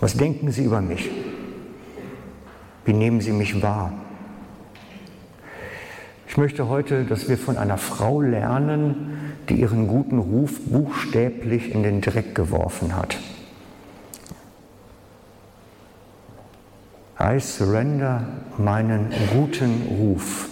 Was 0.00 0.14
denken 0.14 0.52
sie 0.52 0.64
über 0.64 0.80
mich? 0.80 1.10
Wie 2.84 2.92
nehmen 2.92 3.20
sie 3.20 3.32
mich 3.32 3.60
wahr? 3.62 3.92
Ich 6.28 6.36
möchte 6.36 6.68
heute, 6.68 7.04
dass 7.04 7.28
wir 7.28 7.36
von 7.36 7.56
einer 7.56 7.78
Frau 7.78 8.20
lernen, 8.20 9.34
die 9.48 9.60
ihren 9.60 9.88
guten 9.88 10.18
Ruf 10.18 10.60
buchstäblich 10.60 11.74
in 11.74 11.82
den 11.82 12.00
Dreck 12.00 12.34
geworfen 12.34 12.94
hat. 12.94 13.16
I 17.20 17.40
surrender 17.40 18.26
meinen 18.56 19.10
guten 19.32 19.82
Ruf. 19.98 20.48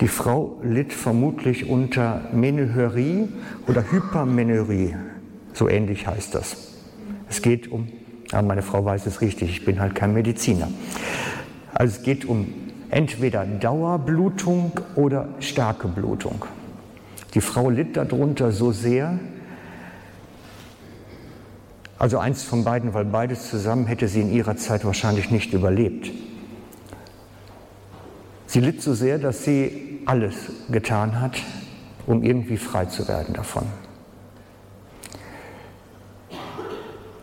Die 0.00 0.08
Frau 0.08 0.60
litt 0.62 0.92
vermutlich 0.92 1.68
unter 1.68 2.22
Menuherie 2.32 3.28
oder 3.66 3.90
Hypermenurie. 3.90 4.94
So 5.54 5.68
ähnlich 5.68 6.06
heißt 6.06 6.34
das. 6.34 6.71
Es 7.32 7.40
geht 7.40 7.72
um, 7.72 7.88
ja, 8.30 8.42
meine 8.42 8.60
Frau 8.60 8.84
weiß 8.84 9.06
es 9.06 9.22
richtig, 9.22 9.48
ich 9.48 9.64
bin 9.64 9.80
halt 9.80 9.94
kein 9.94 10.12
Mediziner. 10.12 10.68
Also 11.72 11.96
es 11.96 12.02
geht 12.02 12.26
um 12.26 12.52
entweder 12.90 13.46
Dauerblutung 13.46 14.78
oder 14.96 15.28
starke 15.40 15.88
Blutung. 15.88 16.44
Die 17.32 17.40
Frau 17.40 17.70
litt 17.70 17.96
darunter 17.96 18.52
so 18.52 18.70
sehr, 18.70 19.18
also 21.98 22.18
eins 22.18 22.42
von 22.42 22.64
beiden, 22.64 22.92
weil 22.92 23.06
beides 23.06 23.48
zusammen 23.48 23.86
hätte 23.86 24.08
sie 24.08 24.20
in 24.20 24.30
ihrer 24.30 24.58
Zeit 24.58 24.84
wahrscheinlich 24.84 25.30
nicht 25.30 25.54
überlebt. 25.54 26.10
Sie 28.46 28.60
litt 28.60 28.82
so 28.82 28.92
sehr, 28.92 29.18
dass 29.18 29.42
sie 29.42 30.02
alles 30.04 30.34
getan 30.70 31.18
hat, 31.18 31.38
um 32.06 32.22
irgendwie 32.22 32.58
frei 32.58 32.84
zu 32.84 33.08
werden 33.08 33.32
davon. 33.32 33.64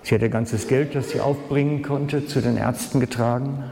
Sie 0.10 0.16
hat 0.16 0.24
ihr 0.24 0.30
ganzes 0.30 0.68
Geld, 0.68 0.96
das 0.96 1.12
sie 1.12 1.20
aufbringen 1.20 1.84
konnte, 1.84 2.26
zu 2.26 2.42
den 2.42 2.58
Ärzten 2.58 3.00
getragen. 3.00 3.64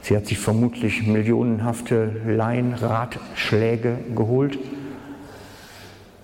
Sie 0.00 0.16
hat 0.16 0.24
sich 0.24 0.38
vermutlich 0.38 1.06
millionenhafte 1.06 2.22
Laienratschläge 2.26 3.98
geholt, 4.14 4.58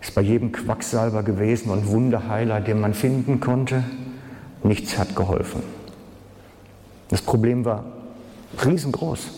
ist 0.00 0.14
bei 0.14 0.22
jedem 0.22 0.52
Quacksalber 0.52 1.22
gewesen 1.22 1.68
und 1.68 1.86
Wunderheiler, 1.88 2.62
den 2.62 2.80
man 2.80 2.94
finden 2.94 3.40
konnte. 3.40 3.84
Nichts 4.62 4.96
hat 4.96 5.14
geholfen. 5.14 5.62
Das 7.10 7.20
Problem 7.20 7.66
war 7.66 7.84
riesengroß 8.64 9.32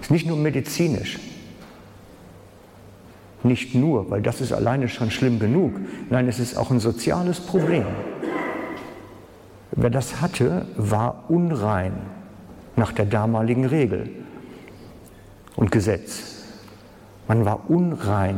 ist 0.00 0.12
nicht 0.12 0.26
nur 0.26 0.36
medizinisch. 0.36 1.18
Nicht 3.44 3.74
nur, 3.74 4.10
weil 4.10 4.22
das 4.22 4.40
ist 4.40 4.52
alleine 4.52 4.88
schon 4.88 5.10
schlimm 5.10 5.38
genug. 5.38 5.74
Nein, 6.08 6.28
es 6.28 6.40
ist 6.40 6.56
auch 6.56 6.70
ein 6.70 6.80
soziales 6.80 7.40
Problem. 7.40 7.84
Wer 9.72 9.90
das 9.90 10.22
hatte, 10.22 10.66
war 10.76 11.24
unrein 11.28 11.92
nach 12.74 12.92
der 12.92 13.04
damaligen 13.04 13.66
Regel 13.66 14.08
und 15.56 15.70
Gesetz. 15.70 16.44
Man 17.28 17.44
war 17.44 17.68
unrein. 17.68 18.36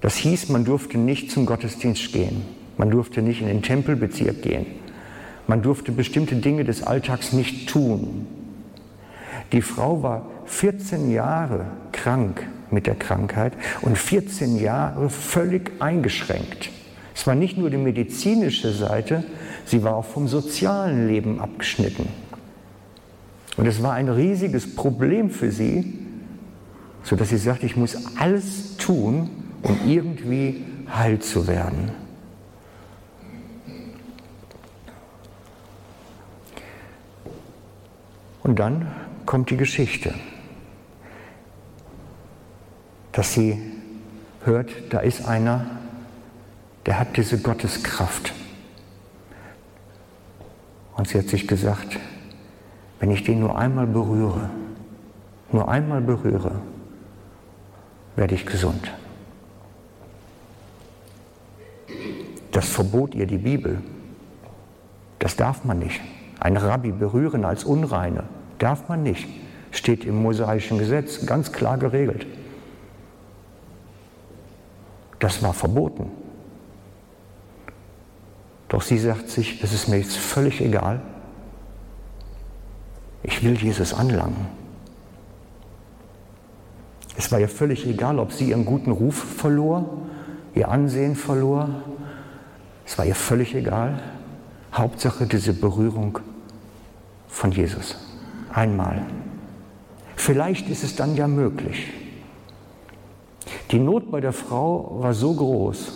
Das 0.00 0.14
hieß, 0.14 0.48
man 0.50 0.64
durfte 0.64 0.96
nicht 0.96 1.32
zum 1.32 1.44
Gottesdienst 1.44 2.12
gehen. 2.12 2.42
Man 2.78 2.90
durfte 2.90 3.20
nicht 3.20 3.40
in 3.40 3.48
den 3.48 3.62
Tempelbezirk 3.62 4.42
gehen. 4.42 4.66
Man 5.48 5.60
durfte 5.60 5.90
bestimmte 5.90 6.36
Dinge 6.36 6.62
des 6.62 6.84
Alltags 6.84 7.32
nicht 7.32 7.68
tun. 7.68 8.26
Die 9.50 9.62
Frau 9.62 10.04
war 10.04 10.26
14 10.44 11.10
Jahre 11.10 11.66
krank 11.90 12.46
mit 12.72 12.86
der 12.86 12.94
Krankheit 12.94 13.52
und 13.82 13.96
14 13.96 14.58
Jahre 14.58 15.10
völlig 15.10 15.70
eingeschränkt. 15.80 16.70
Es 17.14 17.26
war 17.26 17.34
nicht 17.34 17.58
nur 17.58 17.70
die 17.70 17.76
medizinische 17.76 18.72
Seite, 18.72 19.24
sie 19.66 19.82
war 19.82 19.96
auch 19.96 20.04
vom 20.04 20.28
sozialen 20.28 21.08
Leben 21.08 21.40
abgeschnitten. 21.40 22.08
Und 23.56 23.66
es 23.66 23.82
war 23.82 23.92
ein 23.92 24.08
riesiges 24.08 24.74
Problem 24.74 25.30
für 25.30 25.50
sie, 25.50 25.98
sodass 27.02 27.28
sie 27.28 27.36
sagte, 27.36 27.66
ich 27.66 27.76
muss 27.76 27.96
alles 28.16 28.76
tun, 28.78 29.28
um 29.62 29.78
irgendwie 29.86 30.64
heil 30.90 31.18
zu 31.18 31.46
werden. 31.46 31.92
Und 38.42 38.58
dann 38.58 38.90
kommt 39.26 39.50
die 39.50 39.56
Geschichte, 39.56 40.14
dass 43.12 43.32
sie 43.32 43.60
hört, 44.44 44.70
da 44.90 45.00
ist 45.00 45.26
einer, 45.26 45.66
der 46.86 46.98
hat 46.98 47.16
diese 47.16 47.38
Gotteskraft. 47.38 48.32
Und 50.96 51.08
sie 51.08 51.18
hat 51.18 51.28
sich 51.28 51.46
gesagt, 51.46 51.98
wenn 53.00 53.10
ich 53.10 53.24
den 53.24 53.40
nur 53.40 53.58
einmal 53.58 53.86
berühre, 53.86 54.50
nur 55.50 55.68
einmal 55.68 56.00
berühre, 56.00 56.60
werde 58.16 58.34
ich 58.34 58.46
gesund. 58.46 58.92
Das 62.50 62.68
verbot 62.68 63.14
ihr 63.14 63.26
die 63.26 63.38
Bibel. 63.38 63.78
Das 65.18 65.36
darf 65.36 65.64
man 65.64 65.78
nicht. 65.78 66.00
Ein 66.38 66.56
Rabbi 66.56 66.92
berühren 66.92 67.44
als 67.44 67.64
Unreine. 67.64 68.24
Darf 68.58 68.88
man 68.88 69.02
nicht. 69.02 69.26
Steht 69.70 70.04
im 70.04 70.22
mosaischen 70.22 70.78
Gesetz 70.78 71.24
ganz 71.24 71.52
klar 71.52 71.78
geregelt. 71.78 72.26
Das 75.22 75.40
war 75.40 75.54
verboten. 75.54 76.10
Doch 78.68 78.82
sie 78.82 78.98
sagt 78.98 79.28
sich, 79.28 79.62
es 79.62 79.72
ist 79.72 79.86
mir 79.86 79.98
jetzt 79.98 80.16
völlig 80.16 80.60
egal. 80.60 81.00
Ich 83.22 83.44
will 83.44 83.56
Jesus 83.56 83.94
anlangen. 83.94 84.48
Es 87.16 87.30
war 87.30 87.38
ihr 87.38 87.48
völlig 87.48 87.86
egal, 87.86 88.18
ob 88.18 88.32
sie 88.32 88.48
ihren 88.48 88.64
guten 88.64 88.90
Ruf 88.90 89.14
verlor, 89.14 89.88
ihr 90.56 90.68
Ansehen 90.68 91.14
verlor. 91.14 91.68
Es 92.84 92.98
war 92.98 93.06
ihr 93.06 93.14
völlig 93.14 93.54
egal. 93.54 94.02
Hauptsache 94.74 95.28
diese 95.28 95.52
Berührung 95.52 96.18
von 97.28 97.52
Jesus 97.52 97.96
einmal. 98.52 99.06
Vielleicht 100.16 100.68
ist 100.68 100.82
es 100.82 100.96
dann 100.96 101.14
ja 101.14 101.28
möglich. 101.28 101.92
Die 103.70 103.78
Not 103.78 104.10
bei 104.10 104.20
der 104.20 104.32
Frau 104.32 104.98
war 105.00 105.14
so 105.14 105.34
groß, 105.34 105.92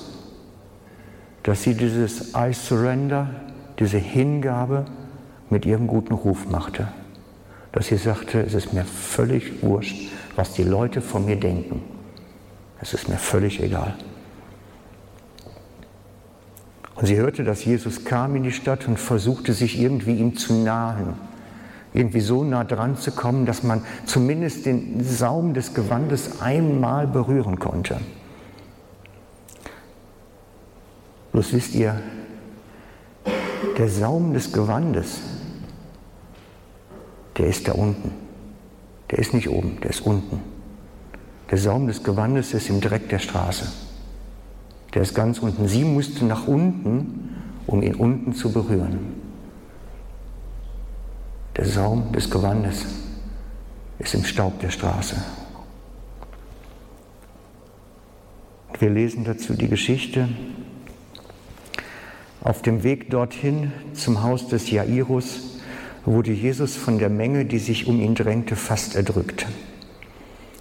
dass 1.43 1.63
sie 1.63 1.75
dieses 1.75 2.35
I 2.35 2.53
surrender, 2.53 3.29
diese 3.79 3.99
Hingabe 3.99 4.87
mit 5.51 5.67
ihrem 5.67 5.87
guten 5.87 6.15
Ruf 6.15 6.49
machte. 6.49 6.89
Dass 7.73 7.89
sie 7.89 7.99
sagte, 7.99 8.41
es 8.41 8.55
ist 8.55 8.73
mir 8.73 8.85
völlig 8.85 9.63
wurscht, 9.63 10.11
was 10.35 10.55
die 10.55 10.63
Leute 10.65 11.03
von 11.03 11.27
mir 11.27 11.37
denken. 11.37 11.83
Es 12.81 12.95
ist 12.95 13.09
mir 13.09 13.19
völlig 13.19 13.63
egal. 13.63 13.95
Und 16.95 17.07
sie 17.07 17.17
hörte, 17.17 17.45
dass 17.45 17.65
Jesus 17.65 18.05
kam 18.05 18.35
in 18.37 18.43
die 18.43 18.53
Stadt 18.53 18.89
und 18.89 18.99
versuchte 18.99 19.53
sich 19.53 19.79
irgendwie 19.79 20.17
ihm 20.17 20.37
zu 20.37 20.55
nahen 20.55 21.15
irgendwie 21.97 22.21
so 22.21 22.45
nah 22.45 22.63
dran 22.63 22.97
zu 22.97 23.11
kommen, 23.11 23.47
dass 23.47 23.63
man 23.63 23.83
zumindest 24.05 24.67
den 24.67 25.03
Saum 25.03 25.55
des 25.55 25.73
Gewandes 25.73 26.41
einmal 26.41 27.07
berühren 27.07 27.59
konnte. 27.59 27.99
Bloß 31.33 31.53
wisst 31.53 31.75
ihr, 31.75 32.01
der 33.79 33.89
Saum 33.89 34.35
des 34.35 34.53
Gewandes, 34.53 35.21
der 37.37 37.47
ist 37.47 37.67
da 37.67 37.73
unten. 37.73 38.13
Der 39.11 39.19
ist 39.19 39.35
nicht 39.35 39.49
oben, 39.49 39.79
der 39.83 39.91
ist 39.91 40.01
unten. 40.01 40.41
Der 41.51 41.59
Saum 41.59 41.87
des 41.87 42.03
Gewandes 42.03 42.53
ist 42.55 42.69
im 42.69 42.81
Dreck 42.81 43.09
der 43.09 43.21
Straße. 43.21 43.71
Der 44.95 45.03
ist 45.03 45.15
ganz 45.15 45.39
unten. 45.39 45.69
Sie 45.69 45.85
musste 45.85 46.25
nach 46.25 46.47
unten, 46.47 47.37
um 47.67 47.83
ihn 47.83 47.95
unten 47.95 48.35
zu 48.35 48.53
berühren. 48.53 49.26
Der 51.57 51.65
Saum 51.65 52.13
des 52.13 52.31
Gewandes 52.31 52.85
ist 53.99 54.15
im 54.15 54.25
Staub 54.25 54.61
der 54.61 54.69
Straße. 54.69 55.17
Wir 58.79 58.91
lesen 58.91 59.25
dazu 59.25 59.55
die 59.55 59.69
Geschichte. 59.69 60.29
Auf 62.43 62.61
dem 62.61 62.83
Weg 62.83 63.09
dorthin 63.09 63.73
zum 63.95 64.23
Haus 64.23 64.49
des 64.49 64.71
Jairus 64.71 65.41
wurde 66.05 66.31
Jesus 66.31 66.77
von 66.77 66.99
der 66.99 67.09
Menge, 67.09 67.47
die 67.47 67.59
sich 67.59 67.87
um 67.87 68.03
ihn 68.03 68.15
drängte, 68.15 68.55
fast 68.55 68.95
erdrückt. 68.95 69.47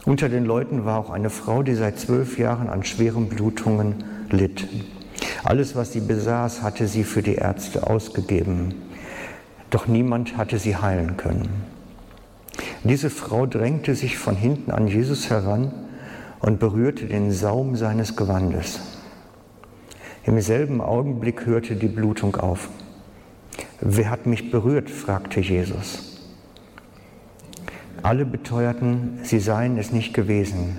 Unter 0.05 0.29
den 0.29 0.45
Leuten 0.45 0.85
war 0.85 0.97
auch 0.97 1.09
eine 1.09 1.29
Frau, 1.29 1.61
die 1.61 1.75
seit 1.75 1.99
zwölf 1.99 2.39
Jahren 2.39 2.69
an 2.69 2.85
schweren 2.85 3.27
Blutungen 3.27 4.05
litt. 4.29 4.65
Alles, 5.43 5.75
was 5.75 5.91
sie 5.91 5.99
besaß, 5.99 6.61
hatte 6.61 6.87
sie 6.87 7.03
für 7.03 7.21
die 7.21 7.35
Ärzte 7.35 7.85
ausgegeben. 7.85 8.73
Doch 9.69 9.87
niemand 9.87 10.37
hatte 10.37 10.59
sie 10.59 10.77
heilen 10.77 11.17
können. 11.17 11.49
Diese 12.83 13.09
Frau 13.09 13.45
drängte 13.45 13.95
sich 13.95 14.17
von 14.17 14.35
hinten 14.35 14.71
an 14.71 14.87
Jesus 14.87 15.29
heran 15.29 15.71
und 16.39 16.59
berührte 16.59 17.05
den 17.05 17.31
Saum 17.31 17.75
seines 17.75 18.15
Gewandes. 18.15 18.79
Im 20.23 20.39
selben 20.39 20.81
Augenblick 20.81 21.45
hörte 21.45 21.75
die 21.75 21.87
Blutung 21.87 22.35
auf. 22.35 22.69
Wer 23.81 24.09
hat 24.09 24.25
mich 24.25 24.51
berührt? 24.51 24.89
fragte 24.89 25.39
Jesus. 25.39 26.21
Alle 28.03 28.25
beteuerten, 28.25 29.19
sie 29.23 29.39
seien 29.39 29.77
es 29.77 29.91
nicht 29.91 30.13
gewesen. 30.13 30.77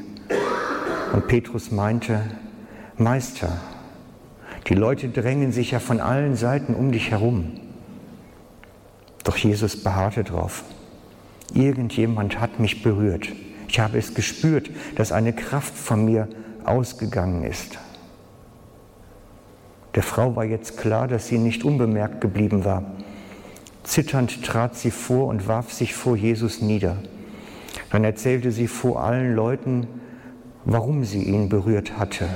Und 1.12 1.26
Petrus 1.26 1.70
meinte, 1.70 2.20
Meister, 2.98 3.60
die 4.68 4.74
Leute 4.74 5.08
drängen 5.08 5.52
sich 5.52 5.72
ja 5.72 5.80
von 5.80 6.00
allen 6.00 6.36
Seiten 6.36 6.74
um 6.74 6.92
dich 6.92 7.10
herum. 7.10 7.52
Doch 9.26 9.36
Jesus 9.36 9.82
beharrte 9.82 10.22
drauf. 10.22 10.62
Irgendjemand 11.52 12.40
hat 12.40 12.60
mich 12.60 12.84
berührt. 12.84 13.28
Ich 13.66 13.80
habe 13.80 13.98
es 13.98 14.14
gespürt, 14.14 14.70
dass 14.94 15.10
eine 15.10 15.32
Kraft 15.32 15.76
von 15.76 16.04
mir 16.04 16.28
ausgegangen 16.64 17.42
ist. 17.42 17.76
Der 19.96 20.04
Frau 20.04 20.36
war 20.36 20.44
jetzt 20.44 20.78
klar, 20.78 21.08
dass 21.08 21.26
sie 21.26 21.38
nicht 21.38 21.64
unbemerkt 21.64 22.20
geblieben 22.20 22.64
war. 22.64 22.84
Zitternd 23.82 24.44
trat 24.44 24.76
sie 24.76 24.92
vor 24.92 25.26
und 25.26 25.48
warf 25.48 25.72
sich 25.72 25.94
vor 25.94 26.16
Jesus 26.16 26.62
nieder. 26.62 26.96
Dann 27.90 28.04
erzählte 28.04 28.52
sie 28.52 28.68
vor 28.68 29.02
allen 29.02 29.34
Leuten, 29.34 29.88
warum 30.64 31.02
sie 31.04 31.24
ihn 31.24 31.48
berührt 31.48 31.98
hatte 31.98 32.28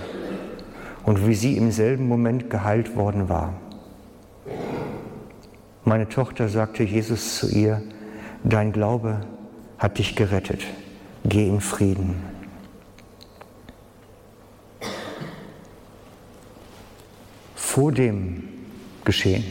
und 1.05 1.25
wie 1.29 1.35
sie 1.35 1.57
im 1.57 1.71
selben 1.71 2.09
Moment 2.09 2.51
geheilt 2.51 2.97
worden 2.97 3.29
war. 3.29 3.55
Meine 5.85 6.09
Tochter 6.09 6.49
sagte 6.49 6.83
Jesus 6.83 7.39
zu 7.39 7.49
ihr, 7.49 7.83
dein 8.45 8.73
Glaube 8.73 9.21
hat 9.79 9.99
dich 9.99 10.15
gerettet 10.15 10.65
geh 11.25 11.47
in 11.47 11.61
Frieden. 11.61 12.17
Vor 17.55 17.93
dem 17.93 18.45
Geschehen 19.05 19.45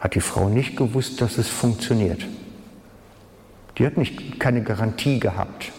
hat 0.00 0.14
die 0.14 0.20
Frau 0.20 0.48
nicht 0.48 0.76
gewusst, 0.76 1.20
dass 1.20 1.38
es 1.38 1.48
funktioniert. 1.48 2.26
Die 3.76 3.86
hat 3.86 3.96
nicht, 3.96 4.40
keine 4.40 4.62
Garantie 4.62 5.20
gehabt. 5.20 5.72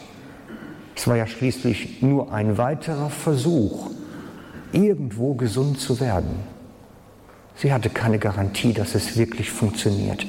Es 0.95 1.07
war 1.07 1.15
ja 1.15 1.27
schließlich 1.27 2.01
nur 2.01 2.33
ein 2.33 2.57
weiterer 2.57 3.09
Versuch, 3.09 3.89
irgendwo 4.71 5.33
gesund 5.33 5.79
zu 5.79 5.99
werden. 5.99 6.39
Sie 7.61 7.73
hatte 7.73 7.89
keine 7.89 8.19
Garantie, 8.19 8.71
dass 8.71 8.95
es 8.95 9.17
wirklich 9.17 9.51
funktioniert. 9.51 10.25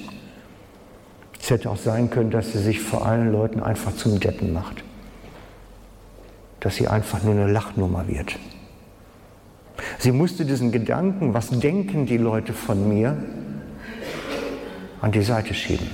Es 1.40 1.49
hätte 1.49 1.71
auch 1.71 1.77
sein 1.77 2.11
können, 2.11 2.33
dass 2.33 2.53
sie 2.53 2.59
sich 2.59 2.81
vor 2.81 3.07
allen 3.07 3.31
Leuten 3.31 3.61
einfach 3.61 3.95
zum 3.95 4.19
Deppen 4.19 4.53
macht. 4.53 4.83
Dass 6.59 6.75
sie 6.75 6.88
einfach 6.88 7.23
nur 7.23 7.35
eine 7.35 7.47
Lachnummer 7.47 8.09
wird. 8.09 8.37
Sie 10.01 10.11
musste 10.11 10.45
diesen 10.45 10.73
Gedanken, 10.73 11.33
was 11.33 11.51
denken 11.51 12.05
die 12.05 12.16
Leute 12.16 12.53
von 12.53 12.88
mir, 12.88 13.16
an 15.01 15.12
die 15.12 15.23
Seite 15.23 15.55
schieben. 15.55 15.88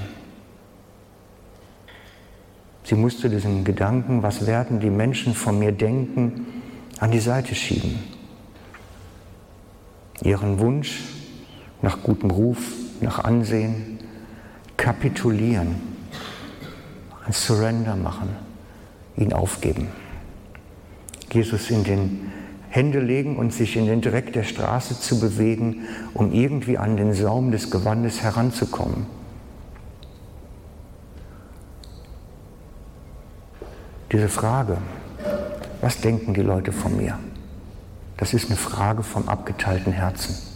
Sie 2.82 2.94
musste 2.94 3.28
diesen 3.28 3.62
Gedanken, 3.62 4.22
was 4.22 4.46
werden 4.46 4.80
die 4.80 4.90
Menschen 4.90 5.34
von 5.34 5.58
mir 5.58 5.72
denken, 5.72 6.46
an 6.98 7.10
die 7.10 7.20
Seite 7.20 7.54
schieben. 7.54 7.98
Ihren 10.22 10.58
Wunsch 10.58 11.15
nach 11.82 12.02
gutem 12.02 12.30
Ruf, 12.30 12.58
nach 13.00 13.24
Ansehen, 13.24 13.98
kapitulieren, 14.76 15.76
ein 17.26 17.32
Surrender 17.32 17.96
machen, 17.96 18.30
ihn 19.16 19.32
aufgeben. 19.32 19.88
Jesus 21.32 21.70
in 21.70 21.84
den 21.84 22.32
Hände 22.68 23.00
legen 23.00 23.36
und 23.36 23.52
sich 23.52 23.76
in 23.76 23.86
den 23.86 24.00
Dreck 24.00 24.32
der 24.32 24.44
Straße 24.44 25.00
zu 25.00 25.18
bewegen, 25.18 25.86
um 26.14 26.32
irgendwie 26.32 26.78
an 26.78 26.96
den 26.96 27.14
Saum 27.14 27.50
des 27.50 27.70
Gewandes 27.70 28.22
heranzukommen. 28.22 29.06
Diese 34.12 34.28
Frage, 34.28 34.78
was 35.80 36.00
denken 36.00 36.32
die 36.32 36.42
Leute 36.42 36.72
von 36.72 36.96
mir? 36.96 37.18
Das 38.16 38.34
ist 38.34 38.46
eine 38.46 38.56
Frage 38.56 39.02
vom 39.02 39.28
abgeteilten 39.28 39.92
Herzen. 39.92 40.55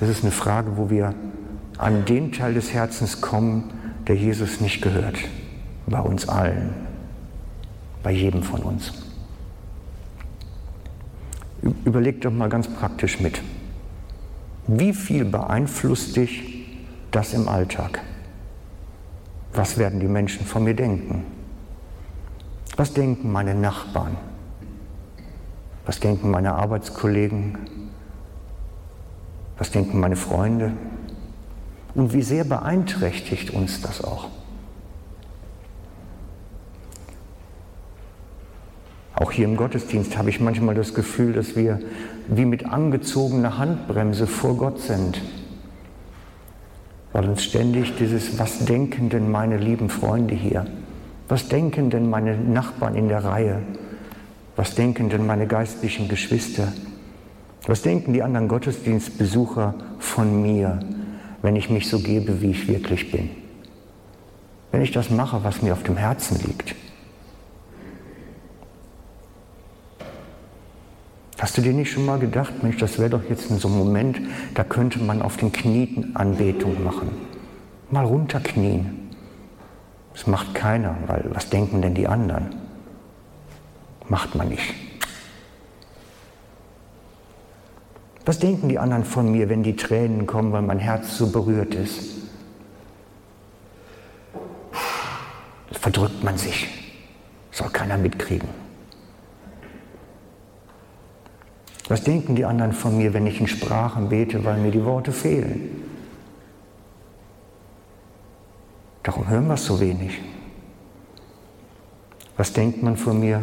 Das 0.00 0.08
ist 0.08 0.22
eine 0.22 0.32
Frage, 0.32 0.76
wo 0.76 0.90
wir 0.90 1.14
an 1.78 2.04
den 2.04 2.32
Teil 2.32 2.54
des 2.54 2.72
Herzens 2.72 3.20
kommen, 3.20 3.72
der 4.06 4.16
Jesus 4.16 4.60
nicht 4.60 4.82
gehört. 4.82 5.18
Bei 5.86 6.00
uns 6.00 6.28
allen, 6.28 6.74
bei 8.02 8.10
jedem 8.10 8.42
von 8.42 8.62
uns. 8.62 8.92
Überleg 11.84 12.20
doch 12.20 12.30
mal 12.30 12.48
ganz 12.48 12.68
praktisch 12.68 13.20
mit. 13.20 13.40
Wie 14.66 14.92
viel 14.92 15.24
beeinflusst 15.24 16.16
dich 16.16 16.76
das 17.10 17.34
im 17.34 17.48
Alltag? 17.48 18.00
Was 19.52 19.78
werden 19.78 20.00
die 20.00 20.08
Menschen 20.08 20.44
von 20.46 20.64
mir 20.64 20.74
denken? 20.74 21.24
Was 22.76 22.92
denken 22.92 23.30
meine 23.30 23.54
Nachbarn? 23.54 24.16
Was 25.86 26.00
denken 26.00 26.30
meine 26.30 26.54
Arbeitskollegen? 26.54 27.58
Was 29.58 29.70
denken 29.70 30.00
meine 30.00 30.16
Freunde? 30.16 30.72
Und 31.94 32.12
wie 32.12 32.22
sehr 32.22 32.44
beeinträchtigt 32.44 33.50
uns 33.50 33.80
das 33.80 34.02
auch? 34.02 34.28
Auch 39.14 39.30
hier 39.30 39.44
im 39.44 39.56
Gottesdienst 39.56 40.18
habe 40.18 40.28
ich 40.28 40.40
manchmal 40.40 40.74
das 40.74 40.92
Gefühl, 40.92 41.32
dass 41.32 41.54
wir 41.54 41.80
wie 42.26 42.44
mit 42.44 42.66
angezogener 42.66 43.58
Handbremse 43.58 44.26
vor 44.26 44.56
Gott 44.56 44.80
sind, 44.80 45.20
weil 47.12 47.28
uns 47.28 47.44
ständig 47.44 47.94
dieses, 47.96 48.40
was 48.40 48.64
denken 48.64 49.08
denn 49.10 49.30
meine 49.30 49.56
lieben 49.56 49.88
Freunde 49.88 50.34
hier? 50.34 50.66
Was 51.28 51.48
denken 51.48 51.90
denn 51.90 52.10
meine 52.10 52.36
Nachbarn 52.36 52.96
in 52.96 53.08
der 53.08 53.24
Reihe? 53.24 53.62
Was 54.56 54.74
denken 54.74 55.10
denn 55.10 55.26
meine 55.26 55.46
geistlichen 55.46 56.08
Geschwister? 56.08 56.72
Was 57.66 57.82
denken 57.82 58.12
die 58.12 58.22
anderen 58.22 58.48
Gottesdienstbesucher 58.48 59.74
von 59.98 60.42
mir? 60.42 60.80
wenn 61.44 61.56
ich 61.56 61.68
mich 61.68 61.90
so 61.90 61.98
gebe, 61.98 62.40
wie 62.40 62.52
ich 62.52 62.68
wirklich 62.68 63.10
bin. 63.10 63.28
Wenn 64.72 64.80
ich 64.80 64.92
das 64.92 65.10
mache, 65.10 65.44
was 65.44 65.60
mir 65.60 65.74
auf 65.74 65.82
dem 65.82 65.98
Herzen 65.98 66.40
liegt. 66.42 66.74
Hast 71.38 71.58
du 71.58 71.60
dir 71.60 71.74
nicht 71.74 71.92
schon 71.92 72.06
mal 72.06 72.18
gedacht, 72.18 72.62
Mensch, 72.62 72.78
das 72.78 72.98
wäre 72.98 73.10
doch 73.10 73.28
jetzt 73.28 73.50
in 73.50 73.58
so 73.58 73.68
einem 73.68 73.76
Moment, 73.76 74.20
da 74.54 74.64
könnte 74.64 75.00
man 75.00 75.20
auf 75.20 75.36
den 75.36 75.52
Knien 75.52 76.16
Anbetung 76.16 76.82
machen. 76.82 77.10
Mal 77.90 78.06
runterknien. 78.06 79.10
Das 80.14 80.26
macht 80.26 80.54
keiner, 80.54 80.96
weil 81.06 81.26
was 81.28 81.50
denken 81.50 81.82
denn 81.82 81.92
die 81.92 82.08
anderen? 82.08 82.54
Macht 84.08 84.34
man 84.34 84.48
nicht. 84.48 84.83
Was 88.24 88.38
denken 88.38 88.68
die 88.68 88.78
anderen 88.78 89.04
von 89.04 89.30
mir, 89.30 89.48
wenn 89.48 89.62
die 89.62 89.76
Tränen 89.76 90.26
kommen, 90.26 90.52
weil 90.52 90.62
mein 90.62 90.78
Herz 90.78 91.18
so 91.18 91.30
berührt 91.30 91.74
ist? 91.74 92.14
Verdrückt 95.72 96.24
man 96.24 96.38
sich. 96.38 96.68
Soll 97.50 97.68
keiner 97.68 97.98
mitkriegen. 97.98 98.48
Was 101.88 102.02
denken 102.02 102.34
die 102.34 102.46
anderen 102.46 102.72
von 102.72 102.96
mir, 102.96 103.12
wenn 103.12 103.26
ich 103.26 103.40
in 103.40 103.46
Sprachen 103.46 104.08
bete, 104.08 104.42
weil 104.44 104.58
mir 104.58 104.70
die 104.70 104.84
Worte 104.84 105.12
fehlen? 105.12 105.82
Darum 109.02 109.28
hören 109.28 109.46
wir 109.46 109.54
es 109.54 109.66
so 109.66 109.78
wenig. 109.78 110.18
Was 112.38 112.54
denkt 112.54 112.82
man 112.82 112.96
von 112.96 113.20
mir, 113.20 113.42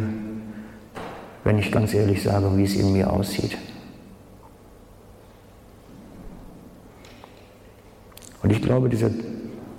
wenn 1.44 1.58
ich 1.58 1.70
ganz 1.70 1.94
ehrlich 1.94 2.24
sage, 2.24 2.56
wie 2.56 2.64
es 2.64 2.74
in 2.74 2.92
mir 2.92 3.12
aussieht? 3.12 3.56
Und 8.42 8.50
ich 8.50 8.62
glaube, 8.62 8.88
diese, 8.88 9.10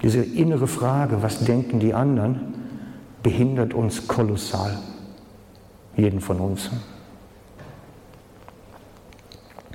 diese 0.01 0.23
innere 0.23 0.67
Frage, 0.67 1.21
was 1.21 1.39
denken 1.39 1.79
die 1.79 1.93
anderen, 1.93 2.53
behindert 3.21 3.73
uns 3.73 4.07
kolossal, 4.07 4.77
jeden 5.95 6.21
von 6.21 6.39
uns. 6.39 6.69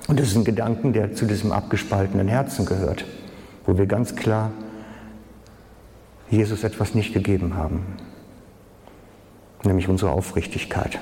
Und 0.07 0.19
das 0.19 0.29
ist 0.29 0.35
ein 0.35 0.43
Gedanken, 0.43 0.93
der 0.93 1.13
zu 1.13 1.25
diesem 1.25 1.51
abgespaltenen 1.51 2.27
Herzen 2.27 2.65
gehört, 2.65 3.05
wo 3.65 3.77
wir 3.77 3.85
ganz 3.85 4.15
klar 4.15 4.51
Jesus 6.31 6.63
etwas 6.63 6.95
nicht 6.95 7.13
gegeben 7.13 7.55
haben, 7.55 7.85
nämlich 9.63 9.87
unsere 9.87 10.11
Aufrichtigkeit. 10.11 10.99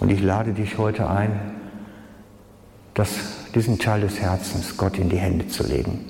Und 0.00 0.10
ich 0.10 0.22
lade 0.22 0.52
dich 0.52 0.78
heute 0.78 1.08
ein, 1.08 1.38
das, 2.94 3.29
diesen 3.54 3.78
Teil 3.78 4.02
des 4.02 4.20
Herzens 4.20 4.76
Gott 4.76 4.98
in 4.98 5.08
die 5.08 5.18
Hände 5.18 5.48
zu 5.48 5.66
legen. 5.66 6.06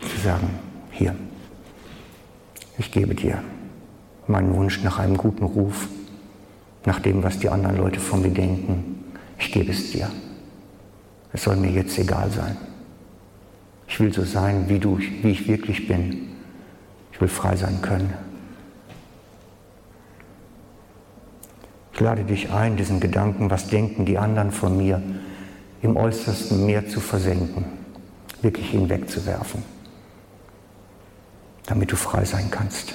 Zu 0.00 0.20
sagen, 0.22 0.48
hier, 0.90 1.14
ich 2.78 2.90
gebe 2.92 3.14
dir 3.14 3.42
meinen 4.26 4.54
Wunsch 4.54 4.82
nach 4.82 4.98
einem 4.98 5.16
guten 5.16 5.44
Ruf, 5.44 5.88
nach 6.86 7.00
dem, 7.00 7.22
was 7.22 7.38
die 7.38 7.48
anderen 7.48 7.76
Leute 7.76 8.00
von 8.00 8.22
mir 8.22 8.30
denken. 8.30 9.04
Ich 9.38 9.52
gebe 9.52 9.72
es 9.72 9.90
dir. 9.92 10.08
Es 11.32 11.44
soll 11.44 11.56
mir 11.56 11.70
jetzt 11.70 11.98
egal 11.98 12.30
sein. 12.30 12.56
Ich 13.86 13.98
will 14.00 14.12
so 14.12 14.24
sein, 14.24 14.68
wie 14.68 14.78
du, 14.78 14.98
wie 14.98 15.30
ich 15.30 15.48
wirklich 15.48 15.86
bin. 15.88 16.28
Ich 17.12 17.20
will 17.20 17.28
frei 17.28 17.56
sein 17.56 17.82
können. 17.82 18.14
Ich 21.92 22.00
lade 22.00 22.24
dich 22.24 22.50
ein, 22.50 22.76
diesen 22.76 23.00
Gedanken, 23.00 23.50
was 23.50 23.68
denken 23.68 24.06
die 24.06 24.16
anderen 24.16 24.52
von 24.52 24.76
mir, 24.76 25.02
im 25.82 25.96
äußersten 25.96 26.66
Meer 26.66 26.86
zu 26.88 27.00
versenken, 27.00 27.64
wirklich 28.42 28.70
hinwegzuwerfen, 28.70 29.62
damit 31.66 31.92
du 31.92 31.96
frei 31.96 32.24
sein 32.24 32.50
kannst. 32.50 32.94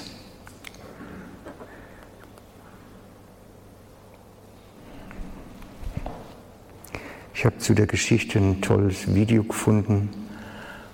Ich 7.34 7.44
habe 7.44 7.58
zu 7.58 7.74
der 7.74 7.86
Geschichte 7.86 8.38
ein 8.38 8.62
tolles 8.62 9.14
Video 9.14 9.44
gefunden 9.44 10.08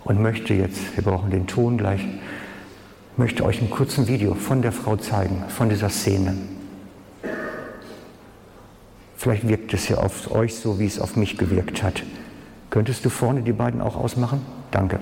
und 0.05 0.21
möchte 0.21 0.55
jetzt, 0.55 0.97
wir 0.97 1.05
brauchen 1.05 1.31
den 1.31 1.47
Ton 1.47 1.79
gleich, 1.79 2.05
möchte 3.17 3.45
euch 3.45 3.61
einen 3.61 3.71
kurzen 3.71 4.09
Video 4.09 4.35
von 4.35 4.61
der 4.61 4.73
Frau 4.73 4.97
zeigen, 4.97 5.45
von 5.49 5.69
dieser 5.69 5.89
Szene. 5.89 6.35
Vielleicht 9.23 9.47
wirkt 9.47 9.73
es 9.73 9.89
ja 9.89 9.99
auf 9.99 10.33
euch 10.33 10.57
so, 10.57 10.81
wie 10.81 10.85
es 10.85 10.99
auf 10.99 11.15
mich 11.15 11.39
gewirkt 11.39 11.85
hat. 11.85 12.03
Könntest 12.71 13.05
du 13.05 13.09
vorne 13.09 13.43
die 13.43 13.53
beiden 13.53 13.81
auch 13.81 13.95
ausmachen? 13.95 14.45
Danke. 14.73 14.99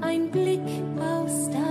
ein 0.00 0.30
Blick 0.30 0.60
aus 0.98 1.50
da. 1.50 1.65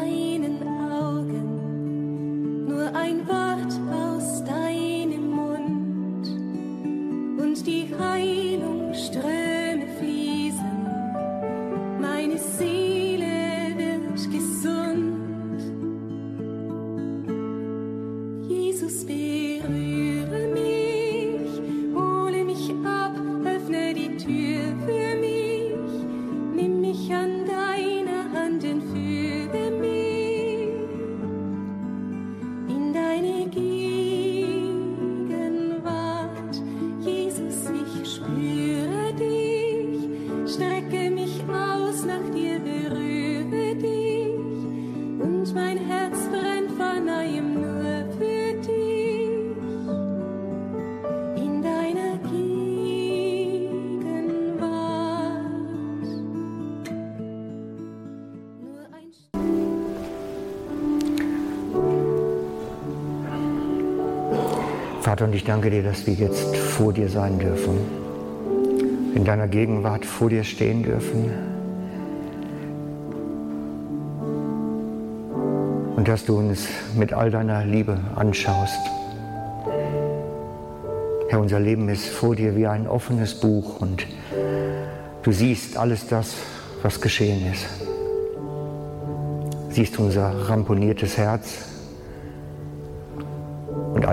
Vater, 65.06 65.26
und 65.26 65.36
ich 65.36 65.44
danke 65.44 65.70
dir, 65.70 65.84
dass 65.84 66.08
wir 66.08 66.16
jetzt 66.16 66.58
vor 66.58 66.92
dir 66.92 67.10
sein 67.10 67.38
dürfen, 67.38 67.78
in 69.14 69.24
deiner 69.24 69.48
Gegenwart 69.48 70.04
vor 70.04 70.32
dir 70.32 70.44
stehen 70.44 70.82
dürfen. 70.82 71.32
Und 75.96 76.08
dass 76.08 76.26
du 76.26 76.40
uns 76.40 76.68
mit 76.98 77.14
all 77.14 77.30
deiner 77.30 77.64
Liebe 77.64 78.00
anschaust. 78.16 78.80
Herr, 81.30 81.40
unser 81.40 81.60
Leben 81.60 81.88
ist 81.88 82.08
vor 82.08 82.36
dir 82.36 82.56
wie 82.56 82.66
ein 82.66 82.88
offenes 82.88 83.40
Buch 83.40 83.82
und 83.82 84.08
du 85.22 85.32
siehst 85.32 85.78
alles 85.78 86.08
das, 86.08 86.34
was 86.82 87.00
geschehen 87.00 87.46
ist. 87.54 87.68
Siehst 89.70 90.00
unser 90.00 90.50
ramponiertes 90.50 91.16
Herz, 91.16 91.75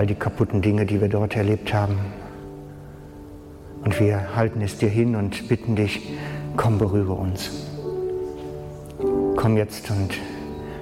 all 0.03 0.07
die 0.07 0.15
kaputten 0.15 0.61
Dinge, 0.61 0.85
die 0.85 0.99
wir 0.99 1.07
dort 1.07 1.37
erlebt 1.37 1.73
haben. 1.73 1.97
Und 3.85 3.97
wir 4.01 4.35
halten 4.35 4.59
es 4.59 4.77
dir 4.77 4.89
hin 4.89 5.15
und 5.15 5.47
bitten 5.47 5.77
dich, 5.77 6.11
komm, 6.57 6.77
berühre 6.77 7.13
uns. 7.13 7.49
Komm 9.37 9.55
jetzt 9.55 9.89
und 9.91 10.13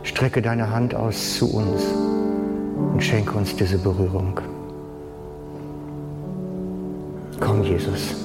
strecke 0.02 0.42
deine 0.42 0.72
Hand 0.72 0.96
aus 0.96 1.36
zu 1.36 1.54
uns 1.54 1.84
und 2.94 3.04
schenke 3.04 3.38
uns 3.38 3.56
diese 3.56 3.78
Berührung. 3.78 4.40
Komm, 7.40 7.62
Jesus, 7.62 8.16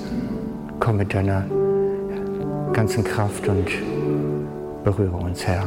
komm 0.80 0.96
mit 0.96 1.12
deiner 1.12 1.44
ganzen 2.72 3.04
Kraft 3.04 3.46
und 3.48 3.68
berühre 4.82 5.16
uns, 5.16 5.46
Herr. 5.46 5.66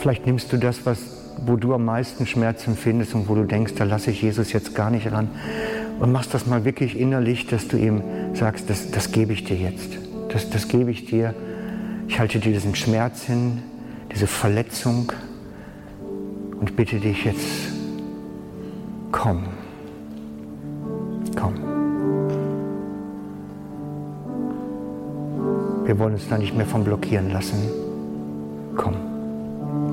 Vielleicht 0.00 0.24
nimmst 0.24 0.50
du 0.50 0.56
das, 0.56 0.86
was, 0.86 0.98
wo 1.44 1.56
du 1.56 1.74
am 1.74 1.84
meisten 1.84 2.26
Schmerz 2.26 2.66
empfindest 2.66 3.14
und 3.14 3.28
wo 3.28 3.34
du 3.34 3.44
denkst, 3.44 3.74
da 3.76 3.84
lasse 3.84 4.10
ich 4.10 4.22
Jesus 4.22 4.50
jetzt 4.50 4.74
gar 4.74 4.90
nicht 4.90 5.12
ran. 5.12 5.28
Und 5.98 6.10
machst 6.10 6.32
das 6.32 6.46
mal 6.46 6.64
wirklich 6.64 6.98
innerlich, 6.98 7.46
dass 7.46 7.68
du 7.68 7.76
ihm 7.76 8.02
sagst, 8.32 8.70
das, 8.70 8.90
das 8.90 9.12
gebe 9.12 9.34
ich 9.34 9.44
dir 9.44 9.56
jetzt. 9.56 9.98
Das, 10.30 10.48
das 10.48 10.68
gebe 10.68 10.90
ich 10.90 11.04
dir. 11.04 11.34
Ich 12.08 12.18
halte 12.18 12.38
dir 12.38 12.50
diesen 12.50 12.74
Schmerz 12.74 13.24
hin, 13.24 13.62
diese 14.10 14.26
Verletzung 14.26 15.12
und 16.58 16.76
bitte 16.76 16.98
dich 16.98 17.26
jetzt, 17.26 17.68
komm. 19.12 19.44
Komm. 21.36 21.54
Wir 25.84 25.98
wollen 25.98 26.14
uns 26.14 26.26
da 26.28 26.38
nicht 26.38 26.56
mehr 26.56 26.66
von 26.66 26.84
blockieren 26.84 27.30
lassen. 27.30 27.58
Komm, 28.76 28.94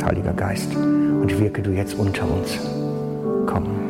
Heiliger 0.07 0.31
Geist, 0.31 0.73
und 0.73 1.37
wirke 1.37 1.61
du 1.61 1.71
jetzt 1.71 1.93
unter 1.95 2.23
uns. 2.31 2.57
Komm. 3.45 3.86